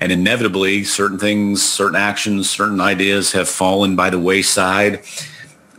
and 0.00 0.12
inevitably 0.12 0.84
certain 0.84 1.18
things, 1.18 1.62
certain 1.62 1.96
actions, 1.96 2.50
certain 2.50 2.80
ideas 2.80 3.32
have 3.32 3.48
fallen 3.48 3.96
by 3.96 4.10
the 4.10 4.18
wayside. 4.18 5.02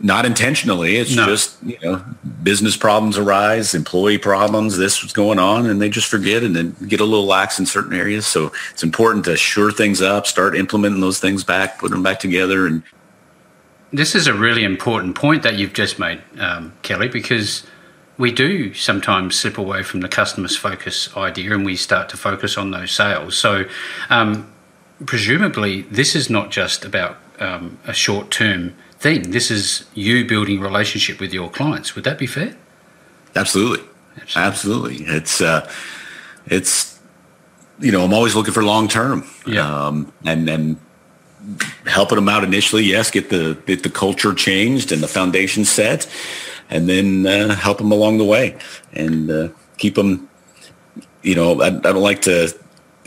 Not 0.00 0.24
intentionally. 0.24 0.96
It's 0.96 1.14
no. 1.14 1.26
just, 1.26 1.60
you 1.62 1.78
know, 1.82 2.04
business 2.42 2.76
problems 2.76 3.18
arise, 3.18 3.74
employee 3.74 4.18
problems, 4.18 4.76
this 4.76 5.02
was 5.02 5.12
going 5.12 5.40
on, 5.40 5.66
and 5.66 5.80
they 5.80 5.88
just 5.88 6.08
forget 6.08 6.44
and 6.44 6.54
then 6.54 6.76
get 6.86 7.00
a 7.00 7.04
little 7.04 7.26
lax 7.26 7.58
in 7.58 7.66
certain 7.66 7.94
areas. 7.94 8.26
So 8.26 8.52
it's 8.70 8.84
important 8.84 9.24
to 9.26 9.36
shore 9.36 9.72
things 9.72 10.00
up, 10.00 10.26
start 10.26 10.56
implementing 10.56 11.00
those 11.00 11.18
things 11.18 11.42
back, 11.42 11.78
put 11.78 11.90
them 11.90 12.02
back 12.02 12.20
together. 12.20 12.66
And 12.66 12.82
this 13.92 14.14
is 14.14 14.26
a 14.26 14.34
really 14.34 14.64
important 14.64 15.14
point 15.14 15.42
that 15.42 15.58
you've 15.58 15.72
just 15.72 15.98
made, 15.98 16.20
um, 16.38 16.74
Kelly, 16.82 17.08
because 17.08 17.64
we 18.18 18.32
do 18.32 18.74
sometimes 18.74 19.38
slip 19.38 19.58
away 19.58 19.82
from 19.82 20.00
the 20.00 20.08
customer's 20.08 20.56
focus 20.56 21.16
idea 21.16 21.54
and 21.54 21.64
we 21.64 21.76
start 21.76 22.08
to 22.10 22.16
focus 22.16 22.58
on 22.58 22.70
those 22.70 22.90
sales. 22.90 23.36
So, 23.36 23.64
um, 24.10 24.52
presumably, 25.06 25.82
this 25.82 26.14
is 26.14 26.28
not 26.28 26.50
just 26.50 26.84
about 26.84 27.16
um, 27.38 27.78
a 27.86 27.92
short 27.92 28.30
term 28.30 28.74
thing. 28.98 29.30
This 29.30 29.50
is 29.50 29.84
you 29.94 30.24
building 30.24 30.60
relationship 30.60 31.20
with 31.20 31.32
your 31.32 31.48
clients. 31.48 31.94
Would 31.94 32.04
that 32.04 32.18
be 32.18 32.26
fair? 32.26 32.56
Absolutely. 33.34 33.86
Absolutely. 34.16 34.42
Absolutely. 34.42 35.04
It's, 35.06 35.40
uh, 35.40 35.70
it's, 36.46 36.98
you 37.78 37.92
know, 37.92 38.04
I'm 38.04 38.12
always 38.12 38.34
looking 38.34 38.52
for 38.52 38.64
long 38.64 38.88
term. 38.88 39.24
Yeah. 39.46 39.86
Um, 39.86 40.12
and, 40.24 40.48
and, 40.48 40.80
helping 41.86 42.16
them 42.16 42.28
out 42.28 42.44
initially 42.44 42.82
yes 42.82 43.10
get 43.10 43.30
the 43.30 43.56
get 43.66 43.82
the 43.82 43.90
culture 43.90 44.34
changed 44.34 44.92
and 44.92 45.02
the 45.02 45.08
foundation 45.08 45.64
set 45.64 46.06
and 46.70 46.88
then 46.88 47.26
uh, 47.26 47.54
help 47.54 47.78
them 47.78 47.92
along 47.92 48.18
the 48.18 48.24
way 48.24 48.56
and 48.92 49.30
uh, 49.30 49.48
keep 49.78 49.94
them. 49.94 50.28
You 51.22 51.34
know, 51.34 51.60
I, 51.62 51.66
I, 51.66 51.70
don't 51.70 51.96
like 51.96 52.22
to, 52.22 52.54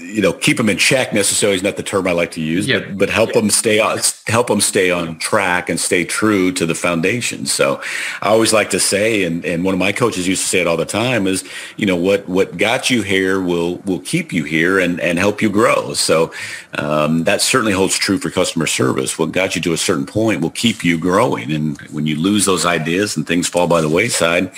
you 0.01 0.21
know, 0.21 0.33
keep 0.33 0.57
them 0.57 0.69
in 0.69 0.77
check 0.77 1.13
necessarily 1.13 1.55
is 1.55 1.63
not 1.63 1.77
the 1.77 1.83
term 1.83 2.07
I 2.07 2.11
like 2.11 2.31
to 2.31 2.41
use, 2.41 2.67
but, 2.79 2.97
but 2.97 3.09
help 3.09 3.33
them 3.33 3.49
stay 3.49 3.79
on, 3.79 3.99
help 4.27 4.47
them 4.47 4.59
stay 4.59 4.91
on 4.91 5.17
track 5.19 5.69
and 5.69 5.79
stay 5.79 6.03
true 6.03 6.51
to 6.53 6.65
the 6.65 6.75
foundation. 6.75 7.45
So 7.45 7.81
I 8.21 8.29
always 8.29 8.51
like 8.51 8.69
to 8.71 8.79
say, 8.79 9.23
and, 9.23 9.45
and 9.45 9.63
one 9.63 9.73
of 9.73 9.79
my 9.79 9.91
coaches 9.91 10.27
used 10.27 10.41
to 10.43 10.47
say 10.49 10.59
it 10.59 10.67
all 10.67 10.77
the 10.77 10.85
time 10.85 11.27
is, 11.27 11.43
you 11.77 11.85
know, 11.85 11.95
what, 11.95 12.27
what 12.27 12.57
got 12.57 12.89
you 12.89 13.03
here 13.03 13.41
will, 13.41 13.77
will 13.85 13.99
keep 13.99 14.33
you 14.33 14.43
here 14.43 14.79
and, 14.79 14.99
and 14.99 15.19
help 15.19 15.41
you 15.41 15.49
grow. 15.49 15.93
So 15.93 16.33
um, 16.77 17.23
that 17.25 17.41
certainly 17.41 17.73
holds 17.73 17.95
true 17.97 18.17
for 18.17 18.29
customer 18.29 18.67
service. 18.67 19.19
What 19.19 19.31
got 19.31 19.55
you 19.55 19.61
to 19.61 19.73
a 19.73 19.77
certain 19.77 20.05
point 20.05 20.41
will 20.41 20.51
keep 20.51 20.83
you 20.83 20.97
growing. 20.97 21.51
And 21.51 21.79
when 21.91 22.07
you 22.07 22.15
lose 22.15 22.45
those 22.45 22.65
ideas 22.65 23.15
and 23.15 23.27
things 23.27 23.47
fall 23.47 23.67
by 23.67 23.81
the 23.81 23.89
wayside, 23.89 24.51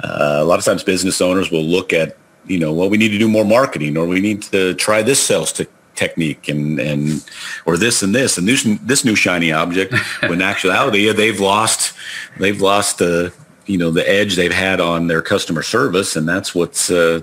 uh, 0.00 0.38
a 0.40 0.44
lot 0.44 0.58
of 0.58 0.64
times 0.64 0.82
business 0.82 1.20
owners 1.20 1.50
will 1.50 1.64
look 1.64 1.92
at, 1.92 2.16
you 2.46 2.58
know, 2.58 2.72
well, 2.72 2.90
we 2.90 2.98
need 2.98 3.10
to 3.10 3.18
do 3.18 3.28
more 3.28 3.44
marketing 3.44 3.96
or 3.96 4.06
we 4.06 4.20
need 4.20 4.42
to 4.42 4.74
try 4.74 5.02
this 5.02 5.22
sales 5.22 5.52
to 5.52 5.66
technique 5.94 6.48
and 6.48 6.80
and 6.80 7.24
or 7.66 7.76
this 7.76 8.02
and 8.02 8.14
this 8.14 8.36
and 8.36 8.48
this 8.48 8.66
this 8.82 9.04
new 9.04 9.14
shiny 9.14 9.52
object 9.52 9.94
when 10.22 10.42
actuality 10.42 11.10
they've 11.12 11.38
lost 11.38 11.94
they've 12.38 12.60
lost 12.60 12.98
the 12.98 13.32
you 13.66 13.78
know 13.78 13.92
the 13.92 14.08
edge 14.10 14.34
they've 14.34 14.52
had 14.52 14.80
on 14.80 15.06
their 15.06 15.22
customer 15.22 15.62
service 15.62 16.16
and 16.16 16.28
that's 16.28 16.52
what's 16.52 16.90
uh, 16.90 17.20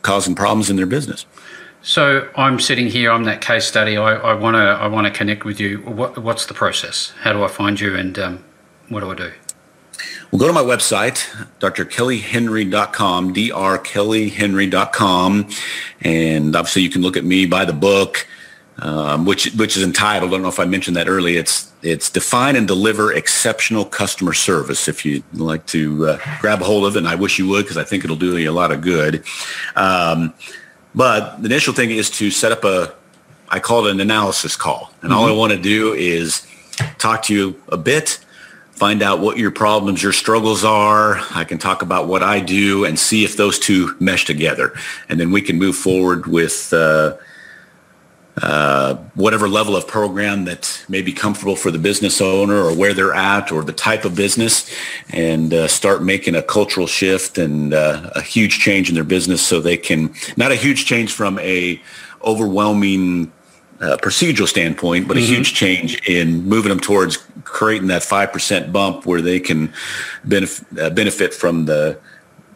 causing 0.00 0.34
problems 0.34 0.70
in 0.70 0.76
their 0.76 0.86
business 0.86 1.26
So 1.86 2.30
I'm 2.34 2.60
sitting 2.60 2.86
here. 2.86 3.12
I'm 3.12 3.24
that 3.24 3.42
case 3.42 3.66
study. 3.66 3.98
I 3.98 4.32
want 4.32 4.54
to. 4.54 4.58
I 4.58 4.86
want 4.86 5.06
to 5.06 5.12
connect 5.12 5.44
with 5.44 5.60
you. 5.60 5.80
What, 5.80 6.16
what's 6.16 6.46
the 6.46 6.54
process? 6.54 7.12
How 7.20 7.34
do 7.34 7.44
I 7.44 7.48
find 7.48 7.78
you? 7.78 7.94
And 7.94 8.18
um, 8.18 8.44
what 8.88 9.00
do 9.00 9.10
I 9.10 9.14
do? 9.14 9.32
Well, 10.34 10.40
go 10.40 10.48
to 10.48 10.52
my 10.52 10.62
website, 10.62 11.30
drkellyhenry.com, 11.60 13.34
drkellyhenry.com, 13.34 15.48
and 16.00 16.56
obviously 16.56 16.82
you 16.82 16.90
can 16.90 17.02
look 17.02 17.16
at 17.16 17.22
me, 17.22 17.46
buy 17.46 17.64
the 17.64 17.72
book, 17.72 18.26
um, 18.78 19.26
which 19.26 19.54
which 19.54 19.76
is 19.76 19.84
entitled. 19.84 20.32
I 20.32 20.34
don't 20.34 20.42
know 20.42 20.48
if 20.48 20.58
I 20.58 20.64
mentioned 20.64 20.96
that 20.96 21.06
earlier. 21.06 21.38
It's 21.38 21.72
it's 21.82 22.10
define 22.10 22.56
and 22.56 22.66
deliver 22.66 23.12
exceptional 23.12 23.84
customer 23.84 24.32
service. 24.32 24.88
If 24.88 25.04
you'd 25.04 25.22
like 25.34 25.66
to 25.66 26.04
uh, 26.04 26.18
grab 26.40 26.62
a 26.62 26.64
hold 26.64 26.84
of 26.84 26.96
it, 26.96 26.98
and 26.98 27.06
I 27.06 27.14
wish 27.14 27.38
you 27.38 27.46
would 27.50 27.62
because 27.62 27.76
I 27.76 27.84
think 27.84 28.02
it'll 28.02 28.16
do 28.16 28.36
you 28.36 28.50
a 28.50 28.52
lot 28.52 28.72
of 28.72 28.80
good. 28.80 29.22
Um, 29.76 30.34
but 30.96 31.42
the 31.42 31.46
initial 31.46 31.74
thing 31.74 31.92
is 31.92 32.10
to 32.10 32.32
set 32.32 32.50
up 32.50 32.64
a, 32.64 32.92
I 33.50 33.60
call 33.60 33.86
it 33.86 33.92
an 33.92 34.00
analysis 34.00 34.56
call. 34.56 34.92
And 35.00 35.12
mm-hmm. 35.12 35.20
all 35.20 35.28
I 35.28 35.32
want 35.32 35.52
to 35.52 35.60
do 35.60 35.92
is 35.92 36.44
talk 36.98 37.22
to 37.22 37.32
you 37.32 37.62
a 37.68 37.76
bit, 37.76 38.18
find 38.84 39.02
out 39.02 39.18
what 39.18 39.38
your 39.38 39.50
problems, 39.50 40.02
your 40.02 40.12
struggles 40.12 40.62
are. 40.62 41.18
I 41.34 41.44
can 41.44 41.56
talk 41.56 41.80
about 41.80 42.06
what 42.06 42.22
I 42.22 42.40
do 42.40 42.84
and 42.84 42.98
see 42.98 43.24
if 43.24 43.34
those 43.34 43.58
two 43.58 43.96
mesh 43.98 44.26
together. 44.26 44.74
And 45.08 45.18
then 45.18 45.30
we 45.30 45.40
can 45.40 45.58
move 45.58 45.74
forward 45.74 46.26
with 46.26 46.70
uh, 46.70 47.16
uh, 48.42 48.96
whatever 49.14 49.48
level 49.48 49.74
of 49.74 49.88
program 49.88 50.44
that 50.44 50.84
may 50.86 51.00
be 51.00 51.14
comfortable 51.14 51.56
for 51.56 51.70
the 51.70 51.78
business 51.78 52.20
owner 52.20 52.56
or 52.56 52.76
where 52.76 52.92
they're 52.92 53.14
at 53.14 53.50
or 53.50 53.62
the 53.64 53.72
type 53.72 54.04
of 54.04 54.14
business 54.14 54.70
and 55.08 55.54
uh, 55.54 55.66
start 55.66 56.02
making 56.02 56.34
a 56.34 56.42
cultural 56.42 56.86
shift 56.86 57.38
and 57.38 57.72
uh, 57.72 58.10
a 58.14 58.20
huge 58.20 58.58
change 58.58 58.90
in 58.90 58.94
their 58.94 59.02
business 59.02 59.40
so 59.40 59.62
they 59.62 59.78
can 59.78 60.14
not 60.36 60.52
a 60.52 60.56
huge 60.56 60.84
change 60.84 61.10
from 61.10 61.38
a 61.38 61.80
overwhelming 62.22 63.32
uh, 63.80 63.96
procedural 63.98 64.48
standpoint, 64.48 65.08
but 65.08 65.16
mm-hmm. 65.16 65.24
a 65.24 65.36
huge 65.36 65.54
change 65.54 66.06
in 66.08 66.44
moving 66.44 66.70
them 66.70 66.80
towards 66.80 67.18
creating 67.44 67.88
that 67.88 68.02
5% 68.02 68.72
bump 68.72 69.06
where 69.06 69.20
they 69.20 69.40
can 69.40 69.72
benef- 70.26 70.64
uh, 70.78 70.90
benefit 70.90 71.34
from 71.34 71.66
the 71.66 71.98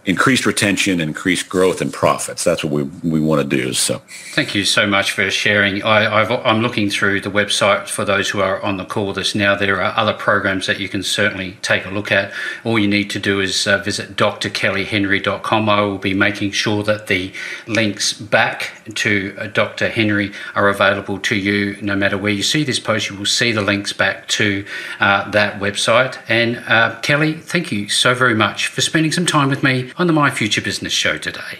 increased 0.09 0.47
retention, 0.47 1.03
increased 1.03 1.51
growth 1.51 1.83
and 1.83 1.92
profits. 1.92 2.42
That's 2.42 2.64
what 2.64 2.73
we, 2.73 2.83
we 3.05 3.21
want 3.21 3.42
to 3.42 3.57
do. 3.57 3.75
So, 3.75 4.01
thank 4.33 4.55
you 4.55 4.64
so 4.64 4.87
much 4.87 5.12
for 5.12 5.31
sharing. 5.31 5.83
I, 5.83 6.23
am 6.51 6.62
looking 6.62 6.88
through 6.88 7.21
the 7.21 7.31
website 7.31 7.88
for 7.88 8.07
those 8.07 8.31
who 8.31 8.40
are 8.40 8.59
on 8.62 8.79
the 8.79 8.87
call 8.87 9.12
this 9.12 9.35
now. 9.35 9.55
There 9.55 9.83
are 9.83 9.94
other 9.99 10.14
programs 10.14 10.66
that 10.66 10.81
you 10.81 10.88
can 10.88 11.03
certainly 11.03 11.59
take 11.61 11.85
a 11.85 11.90
look 11.90 12.11
at. 12.11 12.33
All 12.64 12.79
you 12.79 12.88
need 12.88 13.11
to 13.11 13.18
do 13.18 13.40
is 13.40 13.66
uh, 13.66 13.79
visit 13.79 14.16
drkellyhenry.com. 14.16 15.68
I 15.68 15.81
will 15.83 15.99
be 15.99 16.14
making 16.14 16.53
sure 16.53 16.83
that 16.85 17.09
the 17.09 17.31
links 17.66 18.14
back 18.14 18.73
to 18.94 19.37
uh, 19.38 19.49
Dr. 19.49 19.90
Henry 19.90 20.33
are 20.55 20.71
available 20.71 21.18
to 21.18 21.37
you 21.37 21.77
no 21.83 21.94
matter 21.94 22.16
where 22.16 22.33
you 22.33 22.42
see 22.42 22.64
this 22.64 22.81
post. 22.81 23.11
You 23.11 23.18
will 23.18 23.27
see 23.27 23.53
the 23.53 23.61
links 23.61 23.92
back 23.92 24.27
to 24.29 24.64
uh, 25.01 25.31
that 25.33 25.61
website. 25.61 26.18
And 26.31 26.64
uh, 26.66 26.99
Kelly, 27.03 27.35
thank 27.35 27.71
you 27.71 27.90
so 27.90 28.14
very 28.14 28.35
much 28.35 28.68
for 28.68 28.81
spending 28.81 29.12
some 29.12 29.27
time 29.27 29.51
with 29.51 29.62
me 29.62 29.92
on 29.99 30.07
the 30.07 30.13
My 30.13 30.31
Future 30.31 30.63
Business 30.63 30.93
show 30.93 31.19
today. 31.19 31.59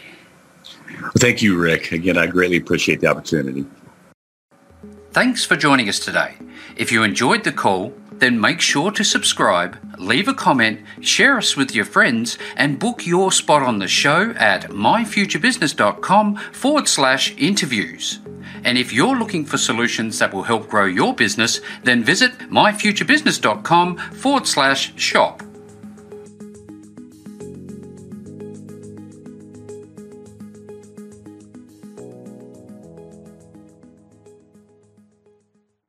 Thank 1.18 1.42
you, 1.42 1.59
Rick. 1.59 1.92
Again, 1.92 2.16
I 2.16 2.27
greatly 2.27 2.57
appreciate 2.57 3.01
the 3.01 3.09
opportunity. 3.09 3.66
Thanks 5.11 5.44
for 5.44 5.57
joining 5.57 5.88
us 5.88 5.98
today. 5.98 6.35
If 6.77 6.92
you 6.92 7.03
enjoyed 7.03 7.44
the 7.44 7.53
call, 7.53 7.92
then 8.12 8.40
make 8.40 8.61
sure 8.61 8.90
to 8.92 9.05
subscribe, 9.05 9.79
leave 9.98 10.29
a 10.29 10.35
comment, 10.35 10.81
share 11.01 11.38
us 11.38 11.57
with 11.57 11.74
your 11.74 11.85
friends, 11.85 12.38
and 12.57 12.79
book 12.79 13.07
your 13.07 13.33
spot 13.33 13.62
on 13.62 13.79
the 13.79 13.88
show 13.88 14.31
at 14.37 14.70
myfuturebusiness.com 14.70 16.37
forward 16.53 16.88
slash 16.88 17.35
interviews. 17.37 18.20
And 18.64 18.77
if 18.77 18.92
you're 18.92 19.18
looking 19.18 19.44
for 19.44 19.57
solutions 19.57 20.18
that 20.18 20.33
will 20.33 20.42
help 20.42 20.68
grow 20.68 20.85
your 20.85 21.14
business, 21.14 21.61
then 21.85 22.03
visit 22.03 22.38
myfuturebusiness.com 22.38 23.96
forward 23.96 24.46
slash 24.46 24.96
shop. 25.01 25.42